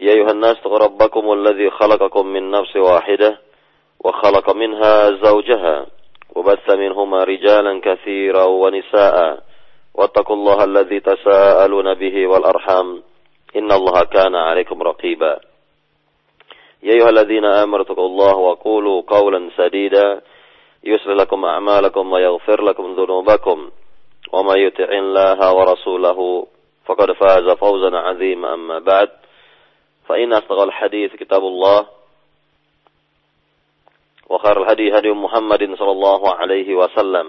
[0.00, 3.38] يا أيها الناس اتقوا ربكم الذي خلقكم من نفس واحدة
[4.04, 5.86] وخلق منها زوجها
[6.34, 9.38] وبث منهما رجالا كثيرا ونساء.
[9.94, 13.02] واتقوا الله الذي تساءلون به والأرحام.
[13.56, 15.38] إن الله كان عليكم رقيبا.
[16.82, 20.20] يا أيها الذين آمنوا اتقوا الله وقولوا قولا سديدا.
[20.84, 23.70] يسر لكم أعمالكم ويغفر لكم ذنوبكم.
[24.32, 26.46] ومن يطع الله ورسوله
[26.86, 28.54] فقد فاز فوزا عظيما.
[28.54, 29.08] أما بعد
[30.07, 31.87] فإن أصدق الحديث كتاب الله
[34.29, 37.27] وخير الهدي هدي محمد صلى الله عليه وسلم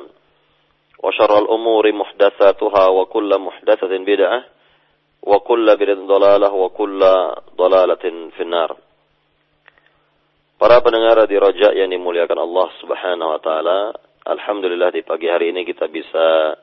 [1.03, 4.45] وشر الأمور محدثاتها وكل محدثة بدعة
[5.23, 7.01] وكل بدعة ضلالة وكل
[7.57, 8.05] ضلالة
[8.37, 8.77] في النار
[10.55, 13.93] Para pendengar di Roja yang dimuliakan Allah Subhanahu wa taala,
[14.25, 16.57] alhamdulillah di pagi hari ini kita bisa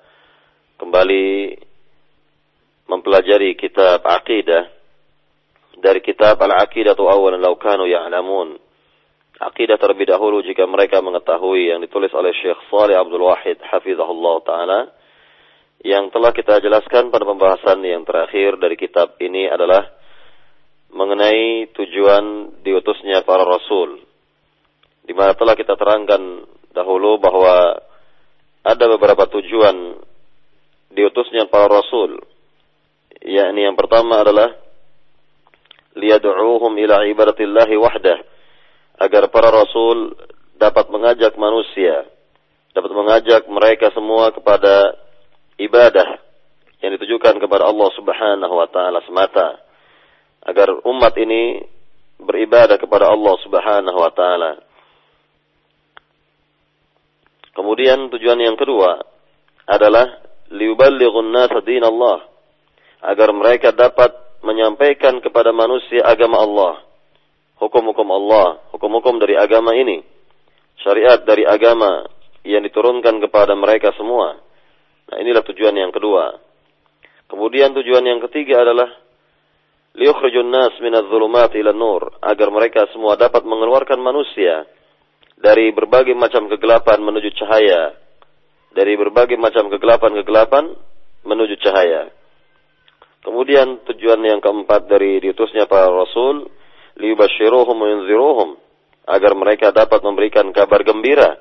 [0.80, 1.54] kembali
[2.90, 4.75] mempelajari kitab akidah
[5.77, 8.57] dari kitab Al-Aqidatu Awalan Law Kanu Ya'lamun.
[9.37, 14.81] Akidah terlebih dahulu jika mereka mengetahui yang ditulis oleh Syekh Saleh Abdul Wahid hafizahullah taala
[15.85, 19.93] yang telah kita jelaskan pada pembahasan yang terakhir dari kitab ini adalah
[20.89, 24.01] mengenai tujuan diutusnya para rasul.
[25.05, 27.77] Di mana telah kita terangkan dahulu bahwa
[28.65, 30.01] ada beberapa tujuan
[30.97, 32.25] diutusnya para rasul.
[33.21, 34.66] Yakni yang pertama adalah
[35.97, 38.19] liyad'uuhum ila ibadatillahi wahdah.
[39.01, 40.17] Agar para rasul
[40.57, 42.07] dapat mengajak manusia
[42.77, 45.01] dapat mengajak mereka semua kepada
[45.57, 46.21] ibadah
[46.85, 49.65] yang ditujukan kepada Allah Subhanahu wa taala semata.
[50.45, 51.65] Agar umat ini
[52.21, 54.61] beribadah kepada Allah Subhanahu wa taala.
[57.57, 59.01] Kemudian tujuan yang kedua
[59.65, 60.21] adalah
[60.53, 62.19] liuballighun nas Allah
[63.01, 64.13] agar mereka dapat
[64.45, 66.75] menyampaikan kepada manusia agama Allah,
[67.61, 70.05] hukum-hukum Allah, hukum-hukum dari agama ini,
[70.81, 72.05] syariat dari agama
[72.47, 74.39] yang diturunkan kepada mereka semua.
[75.07, 76.39] Nah, inilah tujuan yang kedua.
[77.27, 78.87] Kemudian tujuan yang ketiga adalah
[79.99, 84.69] liyukhrijun nas minadh-dhulumat ila nur agar mereka semua dapat mengeluarkan manusia
[85.41, 87.97] dari berbagai macam kegelapan menuju cahaya
[88.77, 90.77] dari berbagai macam kegelapan-kegelapan
[91.25, 92.13] menuju cahaya
[93.27, 96.47] kemudian tujuan yang keempat dari diutusnya para rasul
[96.95, 98.47] liyubashshiruhum wa
[99.07, 101.35] agar mereka dapat memberikan kabar gembira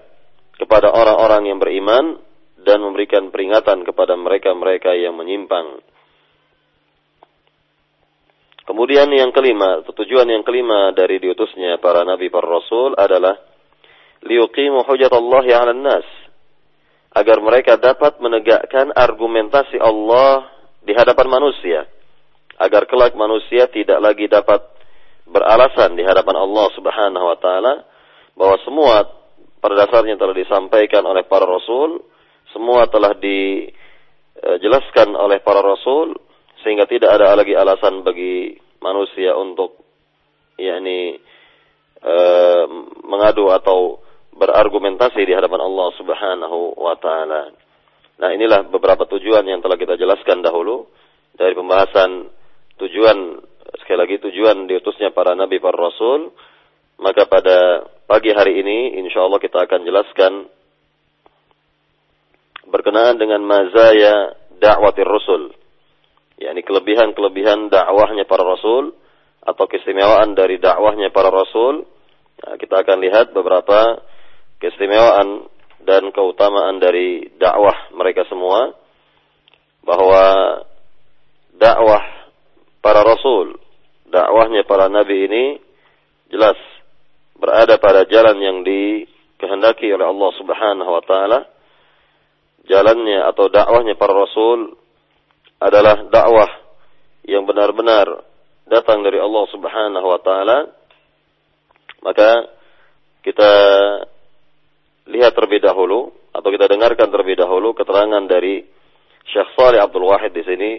[0.58, 2.18] kepada orang-orang yang beriman
[2.66, 5.82] dan memberikan peringatan kepada mereka-mereka yang menyimpang.
[8.66, 13.38] Kemudian yang kelima, tujuan yang kelima dari diutusnya para nabi para rasul adalah
[14.26, 16.08] liuqimu hujatallahi 'alan nas
[17.14, 20.55] agar mereka dapat menegakkan argumentasi Allah
[20.86, 21.90] di hadapan manusia
[22.62, 24.62] agar kelak manusia tidak lagi dapat
[25.26, 27.82] beralasan di hadapan Allah Subhanahu wa taala
[28.38, 29.10] bahwa semua
[29.60, 32.06] pada dasarnya telah disampaikan oleh para rasul,
[32.54, 36.14] semua telah dijelaskan oleh para rasul
[36.62, 39.82] sehingga tidak ada lagi alasan bagi manusia untuk
[40.62, 41.18] yakni
[41.98, 42.16] e,
[43.10, 43.98] mengadu atau
[44.38, 47.65] berargumentasi di hadapan Allah Subhanahu wa taala.
[48.16, 50.88] Nah, inilah beberapa tujuan yang telah kita jelaskan dahulu
[51.36, 52.32] dari pembahasan
[52.80, 53.18] tujuan
[53.84, 56.32] sekali lagi tujuan diutusnya para nabi para rasul.
[56.96, 60.48] Maka pada pagi hari ini insya Allah kita akan jelaskan
[62.72, 64.32] berkenaan dengan mazaya
[64.64, 65.52] dakwatir rasul
[66.40, 68.96] yakni kelebihan-kelebihan dakwahnya para rasul
[69.46, 71.88] atau keistimewaan dari dakwahnya para rasul.
[72.44, 74.04] Nah, kita akan lihat beberapa
[74.60, 75.48] keistimewaan
[75.84, 78.74] dan keutamaan dari dakwah mereka semua
[79.86, 80.24] bahwa
[81.56, 82.04] dakwah
[82.80, 83.58] para rasul,
[84.10, 85.44] dakwahnya para nabi ini
[86.30, 86.58] jelas
[87.36, 91.40] berada pada jalan yang dikehendaki oleh Allah Subhanahu wa taala.
[92.66, 94.74] Jalannya atau dakwahnya para rasul
[95.62, 96.50] adalah dakwah
[97.30, 98.26] yang benar-benar
[98.66, 100.58] datang dari Allah Subhanahu wa taala
[102.06, 102.50] maka
[103.26, 103.52] kita
[105.06, 108.66] lihat terlebih dahulu atau kita dengarkan terlebih dahulu keterangan dari
[109.30, 110.72] Syekh Saleh Abdul Wahid di sini.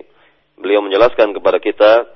[0.56, 2.08] Beliau menjelaskan kepada kita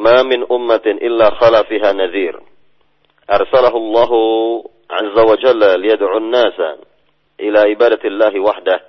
[0.00, 2.34] ma min ummatin illa khala fiha nadhir.
[3.26, 4.10] Arsalahu Allah
[4.86, 6.82] azza wa jalla liyad'u an-nasa
[7.42, 8.80] ila ibadati Allah wahdah.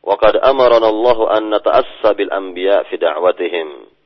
[0.00, 3.99] Wa qad amarana Allah an nata'assa bil anbiya fi da'watihim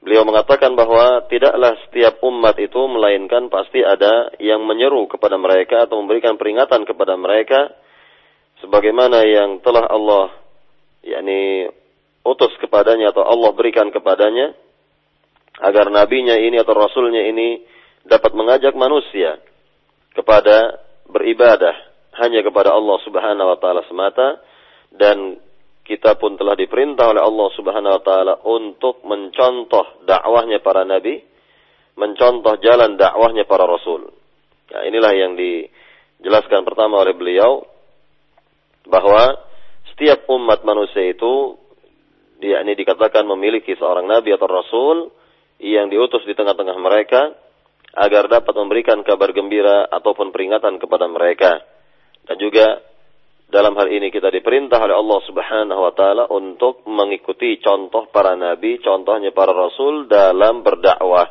[0.00, 6.00] Beliau mengatakan bahwa tidaklah setiap umat itu melainkan pasti ada yang menyeru kepada mereka atau
[6.00, 7.68] memberikan peringatan kepada mereka
[8.64, 10.32] sebagaimana yang telah Allah
[11.04, 11.68] yakni
[12.24, 14.56] utus kepadanya atau Allah berikan kepadanya
[15.60, 17.60] agar nabinya ini atau rasulnya ini
[18.04, 19.36] dapat mengajak manusia
[20.16, 20.80] kepada
[21.12, 21.76] beribadah
[22.24, 24.40] hanya kepada Allah Subhanahu wa taala semata
[24.96, 25.36] dan
[25.90, 31.18] kita pun telah diperintah oleh Allah Subhanahu wa taala untuk mencontoh dakwahnya para nabi,
[31.98, 34.14] mencontoh jalan dakwahnya para rasul.
[34.70, 37.66] Ya, inilah yang dijelaskan pertama oleh beliau
[38.86, 39.34] bahwa
[39.90, 41.58] setiap umat manusia itu
[42.38, 44.96] dia ini dikatakan memiliki seorang nabi atau rasul
[45.58, 47.34] yang diutus di tengah-tengah mereka
[47.98, 51.58] agar dapat memberikan kabar gembira ataupun peringatan kepada mereka
[52.30, 52.78] dan juga
[53.50, 58.78] dalam hal ini kita diperintah oleh Allah Subhanahu wa taala untuk mengikuti contoh para nabi,
[58.78, 61.26] contohnya para rasul dalam berdakwah.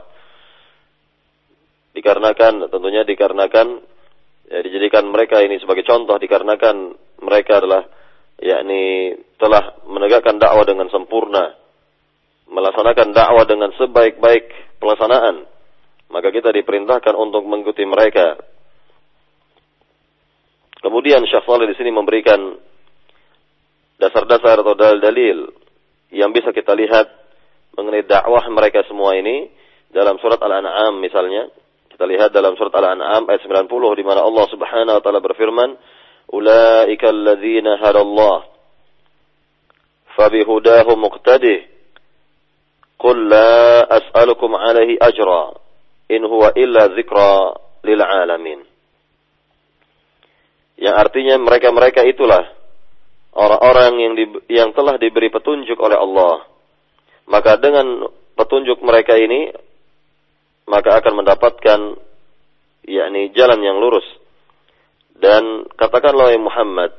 [1.96, 3.68] Dikarenakan tentunya dikarenakan
[4.52, 6.76] ya, dijadikan mereka ini sebagai contoh dikarenakan
[7.24, 7.88] mereka adalah
[8.40, 11.56] yakni telah menegakkan dakwah dengan sempurna,
[12.52, 15.48] melaksanakan dakwah dengan sebaik-baik pelaksanaan.
[16.10, 18.36] Maka kita diperintahkan untuk mengikuti mereka
[20.80, 22.56] Kemudian Syekh Saleh di sini memberikan
[24.00, 25.52] dasar-dasar atau dalil-dalil
[26.16, 27.12] yang bisa kita lihat
[27.76, 29.52] mengenai dakwah mereka semua ini
[29.92, 31.52] dalam surat Al-An'am misalnya.
[31.92, 35.70] Kita lihat dalam surat Al-An'am ayat 90 di mana Allah Subhanahu wa taala berfirman,
[36.32, 38.48] "Ulaika alladzina hadallah
[40.16, 41.60] fabihudahu muqtadih
[42.96, 45.60] qul la as'alukum alaihi ajra
[46.08, 47.34] in huwa illa dzikra
[47.84, 48.69] lil alamin."
[50.80, 52.48] Yang artinya mereka-mereka itulah
[53.36, 56.48] orang-orang yang di, yang telah diberi petunjuk oleh Allah.
[57.28, 58.08] Maka dengan
[58.40, 59.52] petunjuk mereka ini
[60.72, 61.80] maka akan mendapatkan
[62.88, 64.08] yakni jalan yang lurus.
[65.20, 66.96] Dan katakanlah ya Muhammad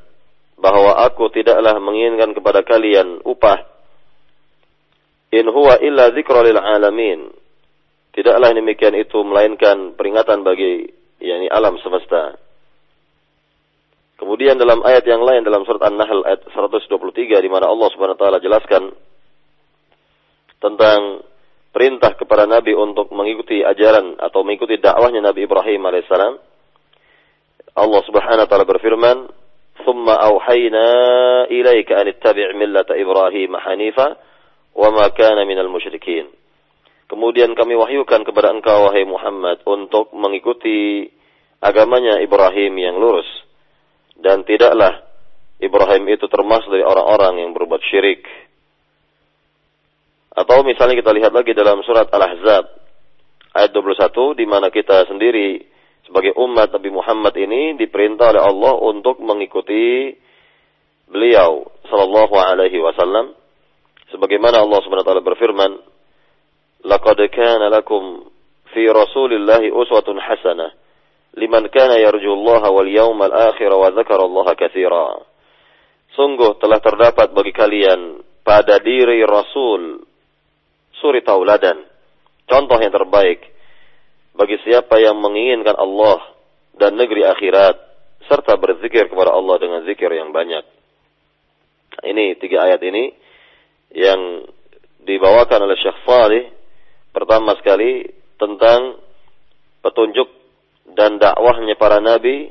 [0.61, 3.65] bahwa aku tidaklah menginginkan kepada kalian upah.
[5.33, 7.33] In huwa illa dzikra lil alamin.
[8.13, 10.91] Tidaklah demikian itu melainkan peringatan bagi
[11.23, 12.37] yakni alam semesta.
[14.21, 18.21] Kemudian dalam ayat yang lain dalam surat An-Nahl ayat 123 di mana Allah Subhanahu wa
[18.21, 18.93] taala jelaskan
[20.61, 21.25] tentang
[21.73, 26.37] perintah kepada Nabi untuk mengikuti ajaran atau mengikuti dakwahnya Nabi Ibrahim alaihissalam.
[27.81, 29.17] Allah Subhanahu wa taala berfirman,
[29.81, 30.89] "Tsumma auhayna
[31.49, 34.21] ilaika an ittabi' millata Ibrahim hanifa
[34.77, 36.29] wa ma kana minal musyrikin."
[37.09, 41.09] Kemudian kami wahyukan kepada engkau wahai Muhammad untuk mengikuti
[41.65, 43.49] agamanya Ibrahim yang lurus
[44.21, 45.05] dan tidaklah
[45.61, 48.25] Ibrahim itu termasuk dari orang-orang yang berbuat syirik.
[50.33, 52.65] Atau misalnya kita lihat lagi dalam surat Al-Ahzab
[53.53, 55.61] ayat 21 di mana kita sendiri
[56.07, 60.15] sebagai umat Nabi Muhammad ini diperintah oleh Allah untuk mengikuti
[61.11, 63.35] beliau sallallahu alaihi wasallam
[64.15, 65.73] sebagaimana Allah Subhanahu wa taala berfirman
[66.87, 68.31] laqad kana lakum
[68.71, 70.71] fi rasulillahi uswatun hasanah
[71.39, 75.23] liman kana yarjullaha wal yawmal akhir wa dzakarallaha katsira.
[76.19, 80.03] Sungguh telah terdapat bagi kalian pada diri Rasul
[80.99, 81.87] suri tauladan,
[82.51, 83.41] contoh yang terbaik
[84.35, 86.19] bagi siapa yang menginginkan Allah
[86.77, 87.77] dan negeri akhirat
[88.27, 90.65] serta berzikir kepada Allah dengan zikir yang banyak.
[92.01, 93.13] Ini tiga ayat ini
[93.95, 94.47] yang
[95.03, 96.45] dibawakan oleh Syekh Salih
[97.11, 98.07] pertama sekali
[98.39, 99.03] tentang
[99.83, 100.40] petunjuk
[100.95, 102.51] dan dakwahnya para nabi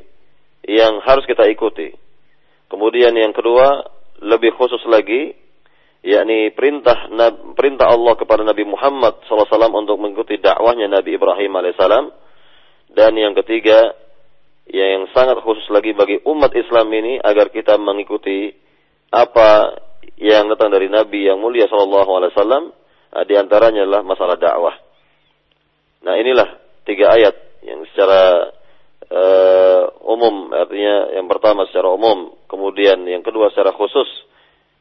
[0.66, 1.96] yang harus kita ikuti.
[2.70, 3.82] Kemudian yang kedua,
[4.22, 5.34] lebih khusus lagi,
[6.06, 7.10] yakni perintah
[7.58, 12.06] perintah Allah kepada Nabi Muhammad SAW untuk mengikuti dakwahnya Nabi Ibrahim alaihissalam.
[12.90, 13.94] Dan yang ketiga,
[14.70, 18.54] yang sangat khusus lagi bagi umat Islam ini agar kita mengikuti
[19.10, 19.74] apa
[20.22, 22.64] yang datang dari Nabi yang mulia Alaihi Wasallam.
[23.26, 24.78] Di antaranya adalah masalah dakwah.
[26.06, 28.54] Nah inilah tiga ayat yang secara
[29.10, 34.08] uh, umum artinya yang pertama secara umum kemudian yang kedua secara khusus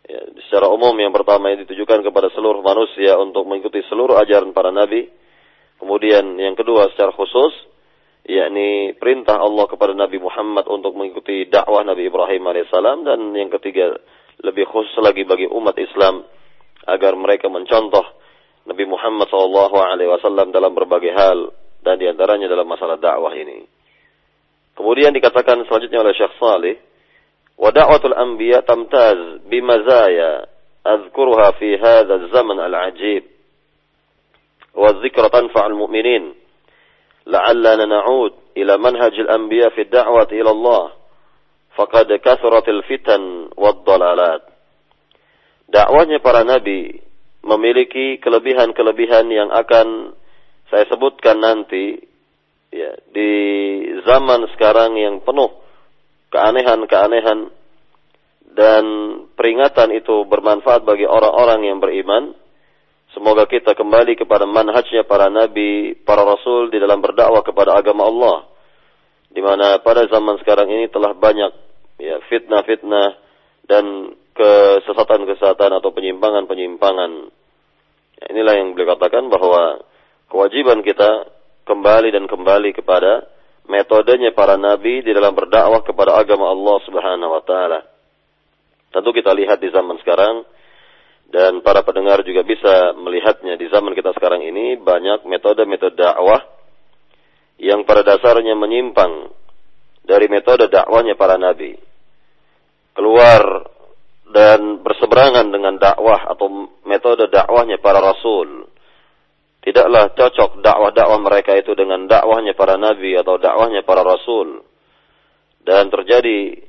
[0.09, 4.73] ya, secara umum yang pertama yang ditujukan kepada seluruh manusia untuk mengikuti seluruh ajaran para
[4.73, 5.07] nabi.
[5.79, 7.55] Kemudian yang kedua secara khusus
[8.29, 13.95] yakni perintah Allah kepada Nabi Muhammad untuk mengikuti dakwah Nabi Ibrahim alaihissalam dan yang ketiga
[14.43, 16.27] lebih khusus lagi bagi umat Islam
[16.85, 18.05] agar mereka mencontoh
[18.69, 23.67] Nabi Muhammad SAW dalam berbagai hal dan di antaranya dalam masalah dakwah ini.
[24.79, 26.77] Kemudian dikatakan selanjutnya oleh Syekh Salih,
[27.59, 30.47] wa da'watul anbiya tamtaz bimazaya
[30.87, 33.27] azkuruha fi hadha zaman al-ajib
[34.79, 36.31] wa dhikra tanfa'ul mu'minin
[37.27, 40.85] la'allana na'ud ila manhaj al-anbiya fi ad-da'wati ila Allah
[41.75, 44.47] faqad kathratil fitan wad-dalalat.
[45.69, 46.97] Dakwahnya para nabi
[47.45, 50.17] memiliki kelebihan-kelebihan yang akan
[50.69, 51.97] saya sebutkan nanti
[52.69, 53.31] ya di
[54.05, 55.49] zaman sekarang yang penuh
[56.29, 57.49] keanehan-keanehan
[58.53, 58.85] dan
[59.33, 62.37] peringatan itu bermanfaat bagi orang-orang yang beriman.
[63.17, 68.39] Semoga kita kembali kepada manhajnya para nabi, para rasul di dalam berdakwah kepada agama Allah.
[69.33, 71.53] Di mana pada zaman sekarang ini telah banyak
[72.03, 73.09] ya fitnah-fitnah
[73.65, 77.11] dan kesesatan-kesesatan atau penyimpangan-penyimpangan
[78.27, 79.83] inilah yang beliau katakan bahwa
[80.29, 81.29] kewajiban kita
[81.65, 83.29] kembali dan kembali kepada
[83.69, 87.81] metodenya para nabi di dalam berdakwah kepada agama Allah Subhanahu wa taala.
[88.89, 90.49] Tentu kita lihat di zaman sekarang
[91.29, 96.41] dan para pendengar juga bisa melihatnya di zaman kita sekarang ini banyak metode-metode dakwah
[97.61, 99.29] yang pada dasarnya menyimpang
[100.09, 101.77] dari metode dakwahnya para nabi.
[102.97, 103.69] Keluar
[104.33, 108.65] dan berseberangan dengan dakwah atau metode dakwahnya para rasul.
[109.59, 114.63] Tidaklah cocok dakwah-dakwah mereka itu dengan dakwahnya para nabi atau dakwahnya para rasul.
[115.61, 116.63] Dan terjadi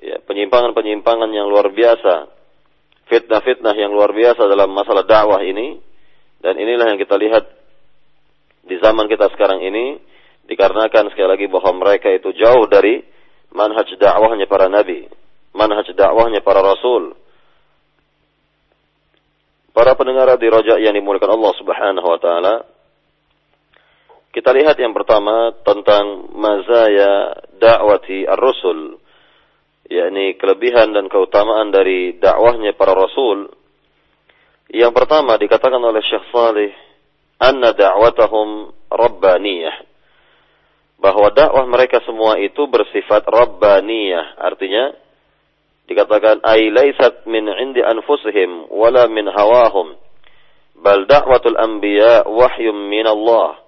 [0.00, 2.26] ya, penyimpangan-penyimpangan yang luar biasa,
[3.06, 5.78] fitnah-fitnah yang luar biasa dalam masalah dakwah ini.
[6.40, 7.44] Dan inilah yang kita lihat
[8.64, 10.00] di zaman kita sekarang ini
[10.48, 13.04] dikarenakan sekali lagi bahwa mereka itu jauh dari
[13.52, 15.04] manhaj dakwahnya para nabi
[15.54, 17.18] manhaj dakwahnya para rasul.
[19.70, 22.54] Para pendengar di rojak yang dimuliakan Allah Subhanahu wa taala.
[24.30, 29.02] Kita lihat yang pertama tentang mazaya dakwati ar-rusul,
[29.90, 33.50] yakni kelebihan dan keutamaan dari dakwahnya para rasul.
[34.70, 36.70] Yang pertama dikatakan oleh Syekh Salih,
[37.42, 39.76] anna da'watahum rabbaniyah.
[41.02, 44.94] Bahwa dakwah mereka semua itu bersifat rabbaniyah, artinya
[45.90, 49.98] dikatakan ay laysat min indi anfusihim wala min hawahum.
[50.78, 53.58] Bal da'watul anbiya wahyun min Allah.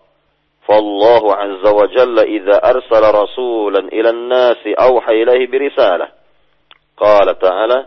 [0.63, 6.09] فالله عز وجل إذا أرسل رسولا إلى الناس أوحى إليه برسالة
[6.97, 7.87] قال تعالى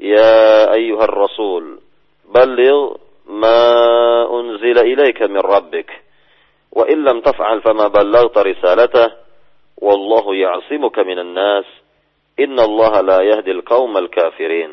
[0.00, 1.78] يا أيها الرسول
[2.34, 3.62] بلغ ما
[4.40, 5.90] أنزل إليك من ربك
[6.72, 9.12] وإن لم تفعل فما بلغت رسالته
[9.78, 11.64] والله يعصمك من الناس
[12.40, 13.18] Inna Allah la
[14.08, 14.72] kafirin.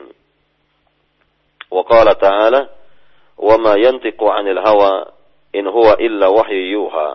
[1.70, 2.62] Wa qala ta'ala,
[3.39, 5.12] wa ma yantiqu 'anil hawa
[5.54, 7.10] in huwa illa wahyu yuha.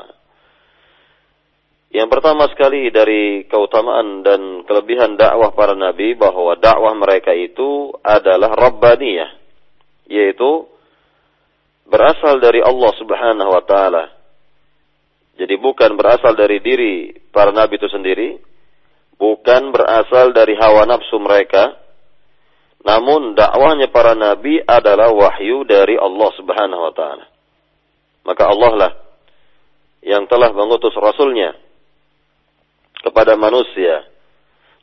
[1.95, 8.51] Yang pertama sekali dari keutamaan dan kelebihan dakwah para nabi bahwa dakwah mereka itu adalah
[8.51, 9.31] rabbaniyah,
[10.11, 10.67] yaitu
[11.87, 14.05] berasal dari Allah Subhanahu wa taala.
[15.39, 18.43] Jadi bukan berasal dari diri para nabi itu sendiri,
[19.25, 21.81] bukan berasal dari hawa nafsu mereka,
[22.85, 27.25] namun dakwahnya para nabi adalah wahyu dari Allah Subhanahu wa taala.
[28.29, 28.93] Maka Allah lah
[30.05, 31.57] yang telah mengutus rasulnya
[33.01, 34.05] kepada manusia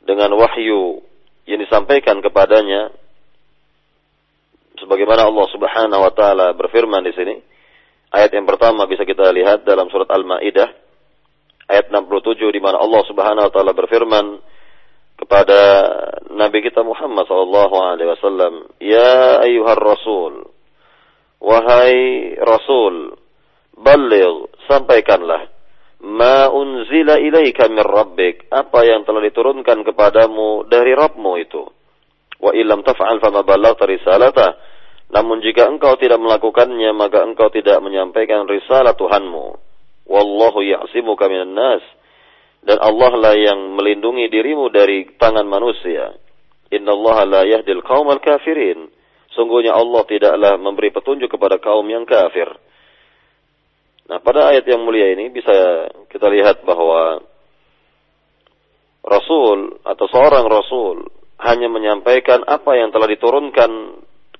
[0.02, 0.98] dengan wahyu
[1.46, 2.90] yang disampaikan kepadanya
[4.82, 7.34] sebagaimana Allah Subhanahu wa taala berfirman di sini.
[8.10, 10.81] Ayat yang pertama bisa kita lihat dalam surat Al-Maidah
[11.72, 14.26] ayat 67 di mana Allah Subhanahu wa taala berfirman
[15.16, 15.60] kepada
[16.36, 18.52] Nabi kita Muhammad sallallahu alaihi wasallam,
[18.82, 20.52] "Ya ayyuhar rasul,
[21.40, 23.16] wahai rasul,
[23.78, 25.48] balligh, sampaikanlah
[26.02, 31.62] ma unzila ilaika min rabbik, apa yang telah diturunkan kepadamu dari Rabbmu itu.
[32.42, 34.58] Wa illam taf'al fama ballaghta risalata.
[35.14, 39.71] Namun jika engkau tidak melakukannya, maka engkau tidak menyampaikan risalah Tuhanmu.
[40.06, 41.84] Wallahu ya'simuka minan nas.
[42.62, 46.14] Dan Allah lah yang melindungi dirimu dari tangan manusia.
[46.70, 48.86] Inna Allah la yahdil qawmal kafirin.
[49.34, 52.46] Sungguhnya Allah tidaklah memberi petunjuk kepada kaum yang kafir.
[54.12, 57.24] Nah, pada ayat yang mulia ini bisa kita lihat bahwa
[59.02, 61.08] Rasul atau seorang Rasul
[61.42, 63.70] hanya menyampaikan apa yang telah diturunkan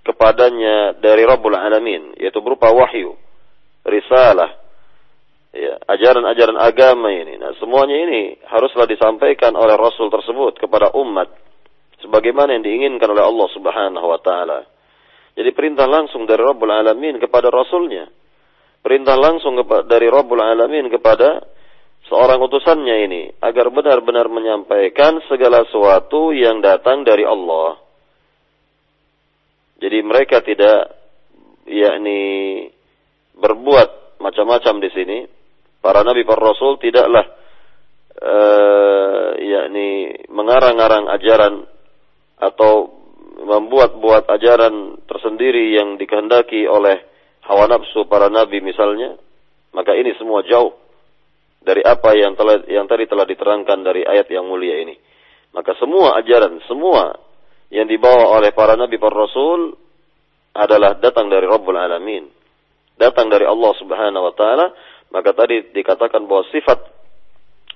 [0.06, 3.18] kepadanya dari Rabbul Alamin, yaitu berupa wahyu,
[3.86, 4.54] risalah,
[5.52, 7.38] ya, ajaran-ajaran agama ini.
[7.38, 11.28] Nah, semuanya ini haruslah disampaikan oleh Rasul tersebut kepada umat
[12.02, 14.66] sebagaimana yang diinginkan oleh Allah Subhanahu wa taala.
[15.32, 18.04] Jadi perintah langsung dari Rabbul Alamin kepada Rasulnya.
[18.82, 19.56] Perintah langsung
[19.86, 21.40] dari Rabbul Alamin kepada
[22.10, 23.22] seorang utusannya ini.
[23.40, 27.80] Agar benar-benar menyampaikan segala sesuatu yang datang dari Allah.
[29.80, 30.92] Jadi mereka tidak
[31.64, 32.68] yakni
[33.38, 35.18] berbuat macam-macam di sini.
[35.82, 37.26] Para nabi, para rasul tidaklah
[38.22, 41.66] uh, yakni mengarang-arang ajaran
[42.38, 43.02] atau
[43.42, 47.02] membuat-buat ajaran tersendiri yang dikehendaki oleh
[47.42, 49.18] hawa nafsu para nabi misalnya,
[49.74, 50.78] maka ini semua jauh
[51.62, 54.94] dari apa yang telah yang tadi telah diterangkan dari ayat yang mulia ini.
[55.52, 57.12] Maka semua ajaran, semua
[57.74, 59.74] yang dibawa oleh para nabi para rasul
[60.52, 62.28] adalah datang dari Rabbul Alamin.
[62.96, 64.66] Datang dari Allah Subhanahu wa taala,
[65.12, 66.78] maka tadi dikatakan bahwa sifat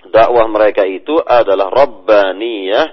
[0.08, 2.86] dakwah mereka itu adalah rabbaniyah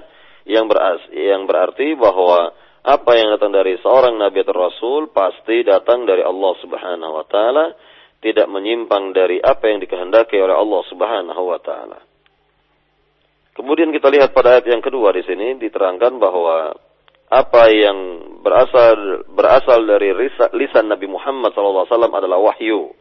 [0.44, 0.68] yang
[1.16, 2.52] yang berarti bahwa
[2.84, 7.72] apa yang datang dari seorang nabi atau rasul pasti datang dari Allah Subhanahu wa taala,
[8.20, 11.98] tidak menyimpang dari apa yang dikehendaki oleh Allah Subhanahu wa taala.
[13.56, 16.76] Kemudian kita lihat pada ayat yang kedua di sini diterangkan bahwa
[17.32, 17.98] apa yang
[18.44, 20.12] berasal berasal dari
[20.52, 22.92] lisan Nabi Muhammad SAW adalah wahyu.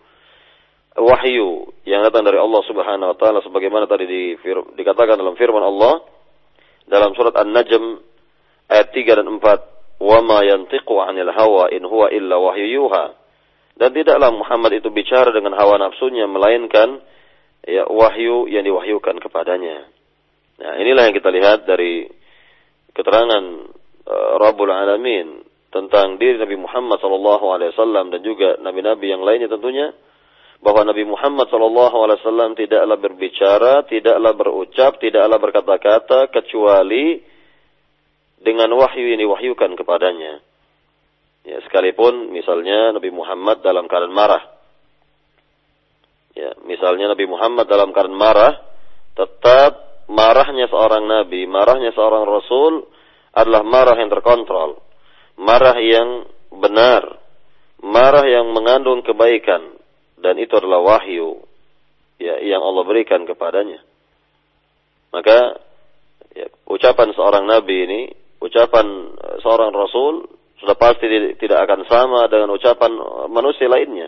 [0.93, 4.21] Wahyu yang datang dari Allah Subhanahu wa taala sebagaimana tadi di,
[4.77, 6.05] dikatakan dalam firman Allah
[6.85, 7.97] dalam surat An-Najm
[8.69, 13.15] ayat 3 dan 4 wa ma yantiqu 'anil hawa in huwa illa wahyu yuha.
[13.73, 17.01] Dan tidaklah Muhammad itu bicara dengan hawa nafsunya melainkan
[17.65, 19.89] ya wahyu yang diwahyukan kepadanya.
[20.61, 22.05] Nah, inilah yang kita lihat dari
[22.93, 23.43] keterangan
[24.05, 25.41] uh, Rabbul Alamin
[25.73, 29.89] tentang diri Nabi Muhammad sallallahu alaihi wasallam dan juga nabi-nabi yang lainnya tentunya
[30.63, 37.19] bahwa Nabi Muhammad wasallam tidaklah berbicara, tidaklah berucap, tidaklah berkata-kata kecuali
[38.39, 40.39] dengan wahyu yang diwahyukan kepadanya.
[41.43, 44.43] Ya, sekalipun misalnya Nabi Muhammad dalam keadaan marah.
[46.31, 48.63] Ya, misalnya Nabi Muhammad dalam keadaan marah,
[49.19, 52.87] tetap marahnya seorang nabi, marahnya seorang rasul
[53.35, 54.79] adalah marah yang terkontrol,
[55.35, 56.23] marah yang
[56.55, 57.19] benar,
[57.83, 59.82] marah yang mengandung kebaikan
[60.23, 61.43] dan itu adalah wahyu
[62.17, 63.83] ya yang Allah berikan kepadanya.
[65.11, 65.59] Maka
[66.33, 68.01] ya, ucapan seorang nabi ini
[68.39, 68.87] ucapan
[69.19, 70.27] eh, seorang rasul
[70.63, 72.95] sudah pasti tidak akan sama dengan ucapan
[73.27, 74.07] manusia lainnya.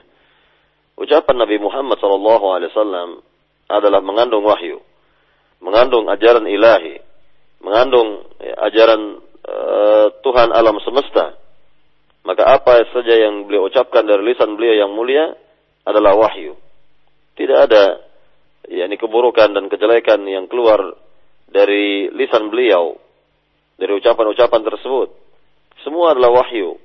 [0.95, 3.19] Ucapan Nabi Muhammad SAW
[3.67, 4.79] adalah mengandung wahyu,
[5.59, 7.03] mengandung ajaran ilahi,
[7.59, 11.35] mengandung ya, ajaran uh, Tuhan alam semesta.
[12.23, 15.35] Maka apa saja yang beliau ucapkan dari lisan beliau yang mulia
[15.85, 16.57] adalah wahyu.
[17.37, 18.01] Tidak ada
[18.65, 20.81] yakni keburukan dan kejelekan yang keluar
[21.45, 22.97] dari lisan beliau
[23.77, 25.09] dari ucapan-ucapan tersebut.
[25.85, 26.81] Semua adalah wahyu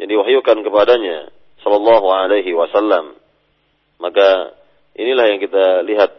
[0.00, 1.28] yang diwahyukan kepadanya
[1.60, 3.20] sallallahu alaihi wasallam.
[4.00, 4.56] Maka
[4.96, 6.10] inilah yang kita lihat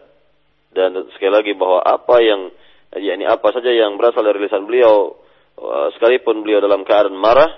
[0.72, 2.48] dan sekali lagi bahwa apa yang
[2.96, 5.16] yakni apa saja yang berasal dari lisan beliau
[5.60, 7.48] uh, sekalipun beliau dalam keadaan marah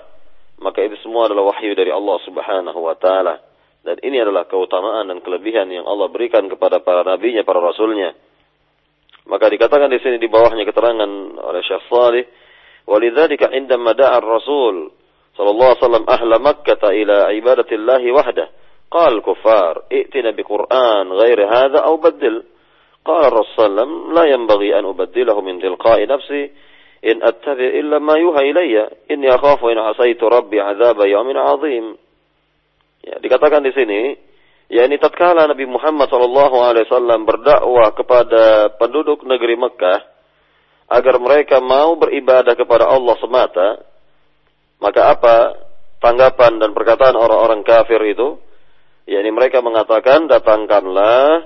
[0.59, 3.39] maka itu semua adalah wahyu dari Allah Subhanahu wa taala
[3.84, 8.12] dan ini adalah keutamaan dan kelebihan yang Allah berikan kepada para nabinya para rasulnya
[9.28, 12.24] maka dikatakan di sini di bawahnya keterangan oleh Syekh Salih
[12.90, 14.90] ولذلك عندما دعا الرسول
[15.36, 18.50] صلى الله عليه وسلم أهل مكة إلى عبادة الله وحده
[18.90, 22.44] قال الكفار ائتنا بقرآن غير هذا أو بدل
[23.04, 26.50] قال الرسول صلى الله عليه وسلم لا ينبغي أن أبدله من تلقاء نفسي
[27.04, 31.96] إن أتبع إلا ما يوحى إلي إني أخاف إن عصيت ربي عذاب يوم عظيم
[33.05, 34.17] ya, dikatakan di sini
[34.73, 40.01] yakni tatkala Nabi Muhammad SAW berdakwah kepada penduduk negeri Mekah
[40.89, 43.67] agar mereka mau beribadah kepada Allah semata,
[44.77, 45.35] maka apa
[45.97, 48.37] tanggapan dan perkataan orang-orang kafir itu?
[49.05, 51.45] yakni mereka mengatakan datangkanlah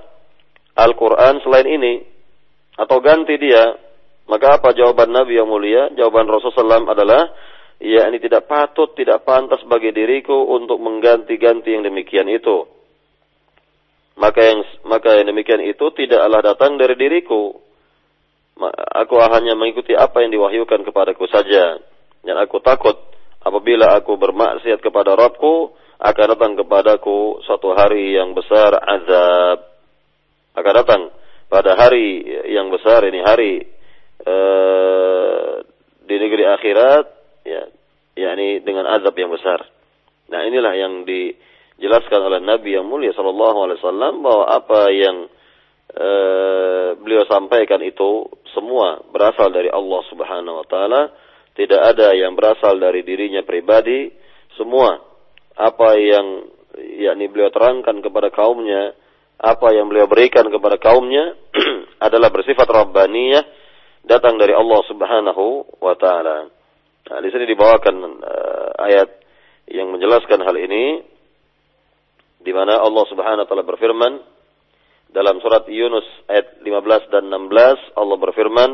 [0.80, 1.94] Al-Quran selain ini
[2.80, 3.76] atau ganti dia
[4.32, 7.22] maka apa jawaban Nabi yang mulia jawaban Rasulullah SAW adalah
[7.80, 12.68] ya ini tidak patut tidak pantas bagi diriku untuk mengganti-ganti yang demikian itu
[14.20, 17.56] maka yang maka yang demikian itu tidaklah datang dari diriku
[18.68, 21.80] aku hanya mengikuti apa yang diwahyukan kepadaku saja.
[22.20, 23.00] Dan aku takut
[23.40, 29.64] apabila aku bermaksiat kepada Rabbku, akan datang kepadaku suatu hari yang besar azab.
[30.56, 31.02] Akan datang
[31.48, 33.64] pada hari yang besar ini hari
[34.28, 35.64] uh,
[36.04, 37.06] di negeri akhirat
[37.46, 37.68] ya
[38.20, 39.64] yakni dengan azab yang besar.
[40.30, 45.30] Nah, inilah yang dijelaskan oleh Nabi yang mulia sallallahu alaihi wasallam bahwa apa yang
[45.90, 51.10] Eh, beliau sampaikan itu semua berasal dari Allah Subhanahu wa taala,
[51.58, 54.06] tidak ada yang berasal dari dirinya pribadi,
[54.54, 55.02] semua
[55.58, 56.46] apa yang
[56.78, 58.94] yakni beliau terangkan kepada kaumnya,
[59.42, 61.34] apa yang beliau berikan kepada kaumnya
[62.06, 63.42] adalah bersifat rabbaniyah
[64.06, 66.54] datang dari Allah Subhanahu wa taala.
[67.08, 69.10] Nah, di sini dibawakan uh, ayat
[69.72, 71.00] yang menjelaskan hal ini
[72.44, 74.14] di mana Allah Subhanahu wa taala berfirman
[75.14, 78.72] dalam surat Yunus ayat 15 dan 16 Allah berfirman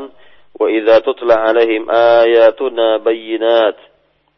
[0.56, 3.76] wa idza tutla alaihim ayatuna bayyinat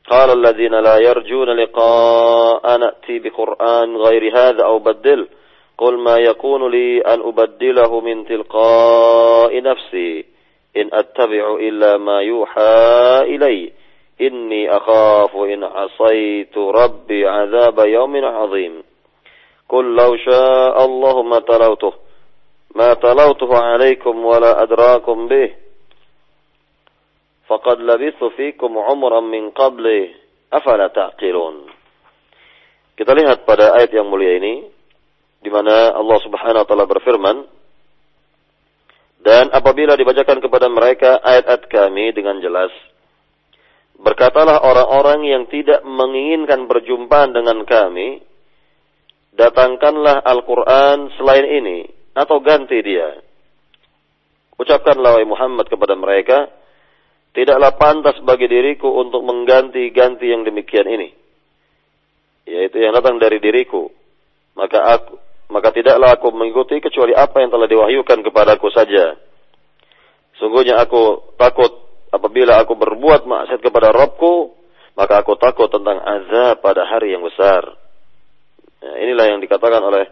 [0.09, 5.29] qala alladziina la yarjuuna liqaa'ana ati biqur'an ghairi hadza aw baddil
[5.79, 10.27] qul ma yakunu li an ubaddilahu min tilqaa'i nafsi.
[10.79, 12.75] إن أتبع إلا ما يوحى
[13.23, 13.73] إلي.
[14.21, 18.75] إني أخاف إن عصيت ربي عذاب يوم عظيم.
[19.69, 21.93] قل لو شاء الله ما تلوته
[22.75, 25.51] ما تلوته عليكم ولا أدراكم به.
[27.47, 30.15] فقد لبثت فيكم عمرا من قبل
[30.53, 31.57] أفلا تعقلون.
[32.99, 34.67] Kita lihat pada ayat yang mulia ini
[35.39, 37.47] di mana Allah Subhanahu wa taala berfirman
[39.23, 42.71] dan apabila dibacakan kepada mereka ayat-ayat kami dengan jelas
[43.99, 48.23] berkatalah orang-orang yang tidak menginginkan berjumpa dengan kami
[49.35, 51.79] datangkanlah Al-Qur'an selain ini
[52.15, 53.19] atau ganti dia
[54.59, 56.51] ucapkanlah Muhammad kepada mereka
[57.39, 61.09] tidaklah pantas bagi diriku untuk mengganti-ganti yang demikian ini.
[62.51, 63.87] Yaitu yang datang dari diriku.
[64.59, 65.15] Maka aku,
[65.49, 69.17] maka tidaklah aku mengikuti kecuali apa yang telah diwahyukan kepadaku saja.
[70.37, 71.73] Sungguhnya aku takut
[72.13, 74.55] apabila aku berbuat maksiat kepada Rabbku,
[74.95, 77.65] maka aku takut tentang azab pada hari yang besar.
[78.79, 80.05] Nah, inilah yang dikatakan oleh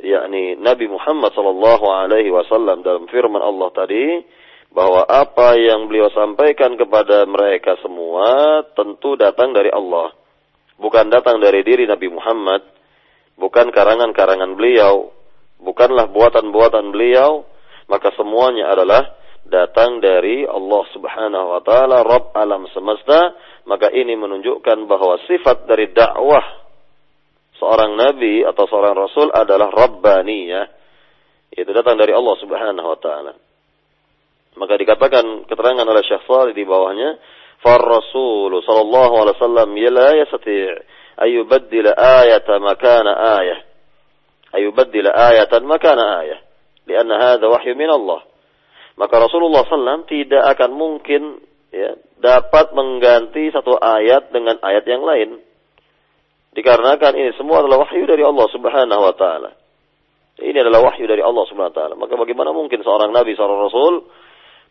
[0.00, 4.24] yakni Nabi Muhammad sallallahu alaihi wasallam dalam firman Allah tadi,
[4.70, 10.14] bahwa apa yang beliau sampaikan kepada mereka semua tentu datang dari Allah.
[10.80, 12.64] Bukan datang dari diri Nabi Muhammad,
[13.40, 15.08] bukan karangan-karangan beliau,
[15.64, 17.48] bukanlah buatan-buatan beliau,
[17.88, 19.16] maka semuanya adalah
[19.48, 25.90] datang dari Allah Subhanahu wa taala, Rabb alam semesta, maka ini menunjukkan bahwa sifat dari
[25.90, 26.44] dakwah
[27.56, 30.66] seorang nabi atau seorang rasul adalah rabbaniyah.
[31.50, 33.32] Itu datang dari Allah Subhanahu wa taala.
[34.54, 37.18] Maka dikatakan keterangan oleh Syekh Salih di bawahnya,
[37.62, 43.60] "Far Rasul sallallahu alaihi wasallam la yastati' yubaddil ayata makana ayah."
[44.50, 46.40] Ay yubaddil ayatan makana ayah.
[46.86, 48.26] Karena hadha wahyu min Allah.
[48.98, 51.38] Maka Rasulullah SAW tidak akan mungkin
[51.70, 55.38] ya, dapat mengganti satu ayat dengan ayat yang lain.
[56.50, 59.50] Dikarenakan ini semua adalah wahyu dari Allah Subhanahu wa taala.
[60.42, 61.94] Ini adalah wahyu dari Allah Subhanahu wa taala.
[61.94, 64.10] Maka bagaimana mungkin seorang nabi, seorang rasul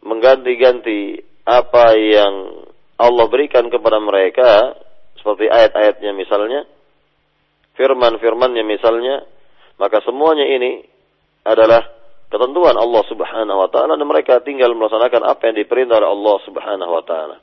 [0.04, 2.68] mengganti-ganti apa yang
[3.00, 4.76] Allah berikan kepada mereka
[5.20, 6.64] seperti ayat-ayatnya misalnya,
[7.76, 9.28] firman-firmannya misalnya,
[9.80, 10.84] maka semuanya ini
[11.44, 11.84] adalah
[12.30, 16.92] ketentuan Allah Subhanahu wa taala dan mereka tinggal melaksanakan apa yang diperintah oleh Allah Subhanahu
[16.92, 17.38] wa taala.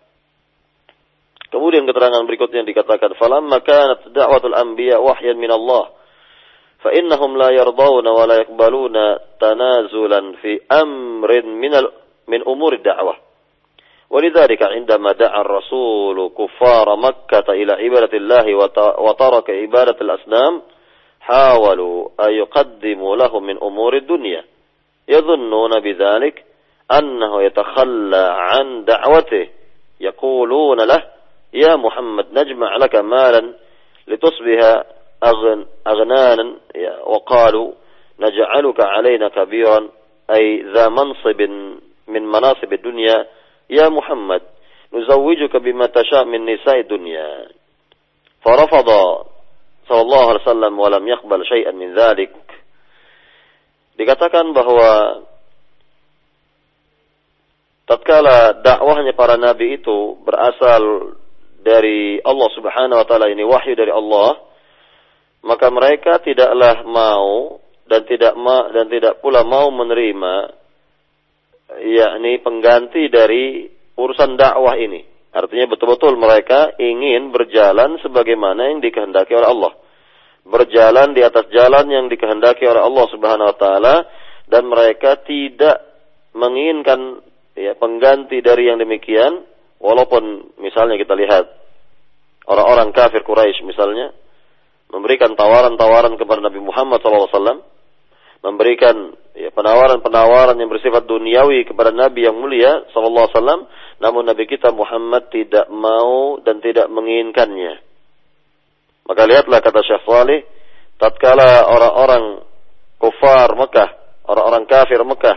[1.51, 5.95] Kemudian keterangan berikutnya dikatakan falamma kanat da'watul anbiya wahyan min Allah
[6.83, 9.05] fa innahum la yardawna wa la yaqbaluna
[9.41, 11.87] tanazulan fi amrin min al.
[14.11, 18.55] ولذلك عندما دعا الرسول كفار مكة إلى عبادة الله
[18.99, 20.63] وترك عبادة الأصنام
[21.21, 24.45] حاولوا أن يقدموا لهم من أمور الدنيا.
[25.09, 26.45] يظنون بذلك
[26.93, 29.49] أنه يتخلى عن دعوته.
[30.01, 31.03] يقولون له
[31.53, 33.55] يا محمد نجمع لك مالا
[34.09, 34.83] لتصبح
[35.25, 36.57] أغن أغنانا.
[37.07, 37.73] وقالوا
[38.21, 39.89] نجعلك علينا كبيرا.
[40.31, 41.41] أي ذا منصب
[42.09, 43.27] من مناصب الدنيا
[43.67, 44.47] Ya Muhammad,
[44.95, 47.51] nuzawwijuka bima tasha min nisa'i dunya.
[48.43, 49.27] Farafada
[49.91, 52.31] sallallahu alaihi wasallam wa lam yaqbal shay'an min dhalik.
[53.99, 55.23] Dikatakan bahwa
[57.91, 61.17] tatkala dakwahnya para nabi itu berasal
[61.63, 64.39] dari Allah Subhanahu wa taala ini wahyu dari Allah,
[65.43, 70.66] maka mereka tidaklah mau dan tidak ma dan tidak pula mau menerima
[71.75, 73.67] yakni pengganti dari
[73.99, 75.03] urusan dakwah ini.
[75.37, 79.73] Artinya betul-betul mereka ingin berjalan sebagaimana yang dikehendaki oleh Allah.
[80.47, 83.97] Berjalan di atas jalan yang dikehendaki oleh Allah Subhanahu wa taala
[84.47, 85.83] dan mereka tidak
[86.33, 87.21] menginginkan
[87.59, 89.43] ya pengganti dari yang demikian
[89.83, 91.45] walaupun misalnya kita lihat
[92.47, 94.15] orang-orang kafir Quraisy misalnya
[94.93, 97.67] memberikan tawaran-tawaran kepada Nabi Muhammad SAW
[98.47, 103.63] memberikan ya, penawaran-penawaran yang bersifat duniawi kepada Nabi yang mulia sallallahu alaihi wasallam.
[103.97, 107.83] Namun Nabi kita Muhammad tidak mau dan tidak menginginkannya.
[109.07, 110.41] Maka lihatlah kata Syekh Salih,
[110.99, 112.47] tatkala orang-orang
[113.03, 113.91] kufar Mekah,
[114.31, 115.37] orang-orang kafir Mekah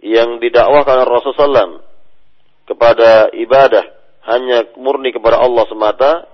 [0.00, 1.84] yang didakwahkan Rasulullah SAW
[2.64, 3.84] kepada ibadah
[4.32, 6.24] hanya murni kepada Allah semata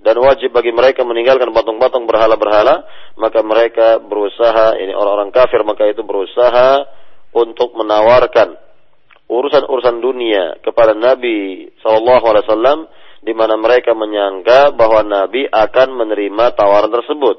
[0.00, 2.88] dan wajib bagi mereka meninggalkan patung-patung berhala-berhala,
[3.20, 6.88] maka mereka berusaha, ini orang-orang kafir maka itu berusaha
[7.36, 8.56] untuk menawarkan
[9.30, 12.88] urusan-urusan dunia kepada Nabi SAW
[13.20, 17.36] di mana mereka menyangka bahwa Nabi akan menerima tawaran tersebut.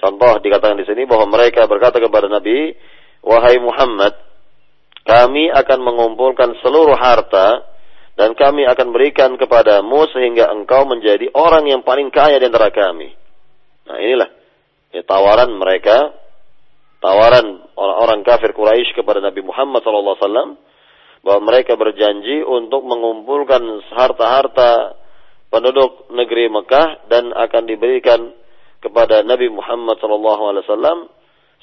[0.00, 2.72] Contoh dikatakan di sini bahwa mereka berkata kepada Nabi,
[3.20, 4.16] "Wahai Muhammad,
[5.04, 7.69] kami akan mengumpulkan seluruh harta
[8.20, 13.16] dan kami akan berikan kepadamu sehingga engkau menjadi orang yang paling kaya di antara kami."
[13.88, 14.28] Nah, inilah
[14.92, 16.12] ya, tawaran mereka,
[17.00, 20.60] tawaran orang-orang kafir Quraisy kepada Nabi Muhammad SAW
[21.20, 23.60] bahwa mereka berjanji untuk mengumpulkan
[23.92, 25.00] harta-harta
[25.48, 28.32] penduduk negeri Mekah dan akan diberikan
[28.80, 31.08] kepada Nabi Muhammad SAW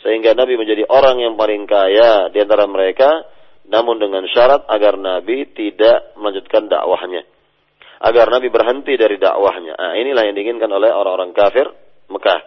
[0.05, 3.25] sehingga Nabi menjadi orang yang paling kaya di antara mereka
[3.67, 7.27] namun dengan syarat agar Nabi tidak melanjutkan dakwahnya.
[7.99, 9.75] Agar Nabi berhenti dari dakwahnya.
[9.75, 11.67] Nah, inilah yang diinginkan oleh orang-orang kafir
[12.07, 12.41] Mekah.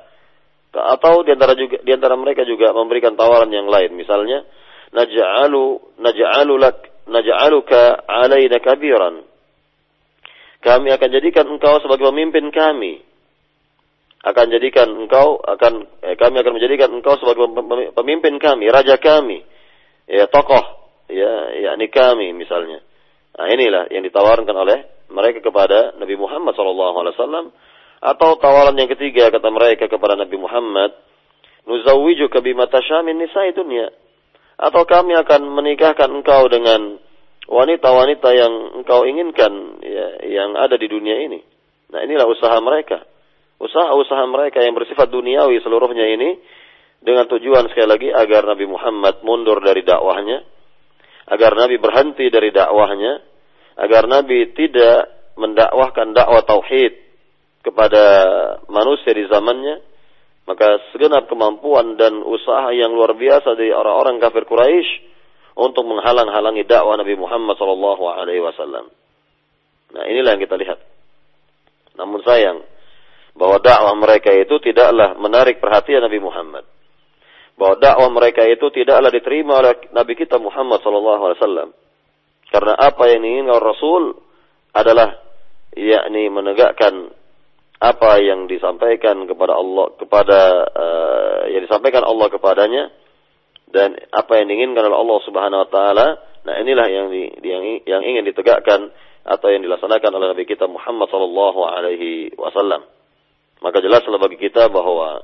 [0.70, 3.92] Atau di antara juga di antara mereka juga memberikan tawaran yang lain.
[3.92, 4.46] Misalnya
[4.96, 6.78] naj'alu naj'alu lak
[7.10, 9.26] naj'aluka alaina kabiran.
[10.60, 13.02] Kami akan jadikan engkau sebagai pemimpin kami.
[14.20, 17.50] Akan jadikan engkau akan eh, kami akan menjadikan engkau sebagai
[17.96, 19.40] pemimpin kami, raja kami,
[20.04, 20.79] ya tokoh,
[21.10, 21.34] ya
[21.70, 22.80] yakni kami misalnya.
[23.36, 24.78] Nah, inilah yang ditawarkan oleh
[25.10, 27.54] mereka kepada Nabi Muhammad SAW
[28.00, 30.96] atau tawaran yang ketiga kata mereka kepada Nabi Muhammad,
[31.68, 33.92] nuzawwijuka bima tashamin nisa'i dunya.
[34.60, 37.00] Atau kami akan menikahkan engkau dengan
[37.48, 41.40] wanita-wanita yang engkau inginkan ya, yang ada di dunia ini.
[41.90, 43.02] Nah, inilah usaha mereka
[43.60, 46.40] usaha-usaha mereka yang bersifat duniawi seluruhnya ini
[47.04, 50.42] dengan tujuan sekali lagi agar Nabi Muhammad mundur dari dakwahnya,
[51.30, 53.22] agar Nabi berhenti dari dakwahnya,
[53.78, 56.92] agar Nabi tidak mendakwahkan dakwah tauhid
[57.62, 58.04] kepada
[58.66, 59.80] manusia di zamannya,
[60.50, 64.90] maka segenap kemampuan dan usaha yang luar biasa dari orang-orang kafir Quraisy
[65.54, 68.90] untuk menghalang-halangi dakwah Nabi Muhammad wasallam.
[69.90, 70.78] Nah, inilah yang kita lihat.
[71.94, 72.64] Namun sayang,
[73.38, 76.66] bahwa dakwah mereka itu tidaklah menarik perhatian Nabi Muhammad.
[77.60, 81.68] Bahwa dakwah mereka itu tidaklah diterima oleh Nabi kita Muhammad sallallahu alaihi wasallam.
[82.48, 84.16] Karena apa yang diinginkan Rasul
[84.72, 85.20] adalah
[85.76, 87.12] yakni menegakkan
[87.80, 92.92] apa yang disampaikan kepada Allah kepada uh, yang disampaikan Allah kepadanya
[93.70, 96.06] dan apa yang diinginkan oleh Allah Subhanahu wa taala.
[96.40, 98.90] Nah, inilah yang di, yang yang ingin ditegakkan
[99.24, 102.84] atau yang dilaksanakan oleh Nabi kita Muhammad sallallahu alaihi wasallam.
[103.60, 105.22] Maka jelaslah bagi kita bahwa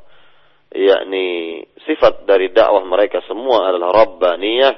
[0.74, 4.74] yakni sifat dari dakwah mereka semua adalah rabbaniyah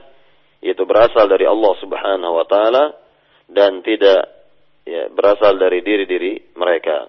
[0.60, 2.84] yaitu berasal dari Allah Subhanahu wa taala
[3.48, 4.26] dan tidak
[4.84, 7.08] ya, berasal dari diri-diri mereka.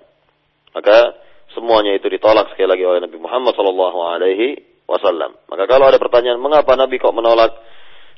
[0.72, 1.18] Maka
[1.58, 4.48] semuanya itu ditolak sekali lagi oleh Nabi Muhammad sallallahu alaihi
[4.86, 5.36] wasallam.
[5.50, 7.52] Maka kalau ada pertanyaan mengapa Nabi kok menolak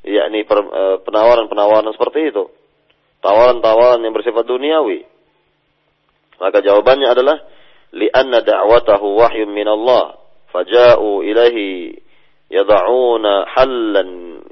[0.04, 2.52] yakni e, penawaran-penawaran seperti itu?
[3.24, 5.08] Tawaran-tawaran yang bersifat duniawi.
[6.42, 7.38] Maka jawabannya adalah
[7.94, 10.21] li'anna da'watahu wahyun min Allah
[10.54, 11.94] فجاءوا إليه
[12.52, 14.06] يضعون حلا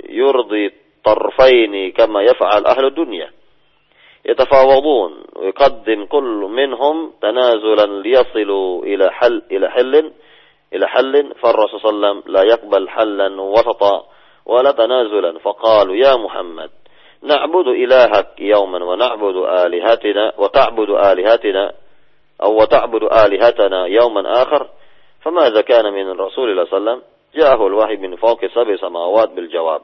[0.10, 3.30] يرضي الطرفين كما يفعل أهل الدنيا.
[4.26, 10.12] يتفاوضون ويقدم كل منهم تنازلا ليصلوا إلى حل إلى حل
[10.74, 11.34] إلى حل.
[11.42, 14.06] فالرسول صلى الله عليه وسلم لا يقبل حلا وسطا
[14.46, 15.40] ولا تنازلا.
[15.40, 16.70] فقالوا يا محمد
[17.24, 21.74] نعبد إلهك يوما ونعبد آلهتنا وتعبد آلهتنا
[22.44, 24.68] أو وتعبد آلهتنا يوما آخر.
[25.25, 26.99] فماذا كان من الرسول صلى الله عليه وسلم
[27.35, 29.83] جاءه الوحي من فوق سبع سماوات بالجواب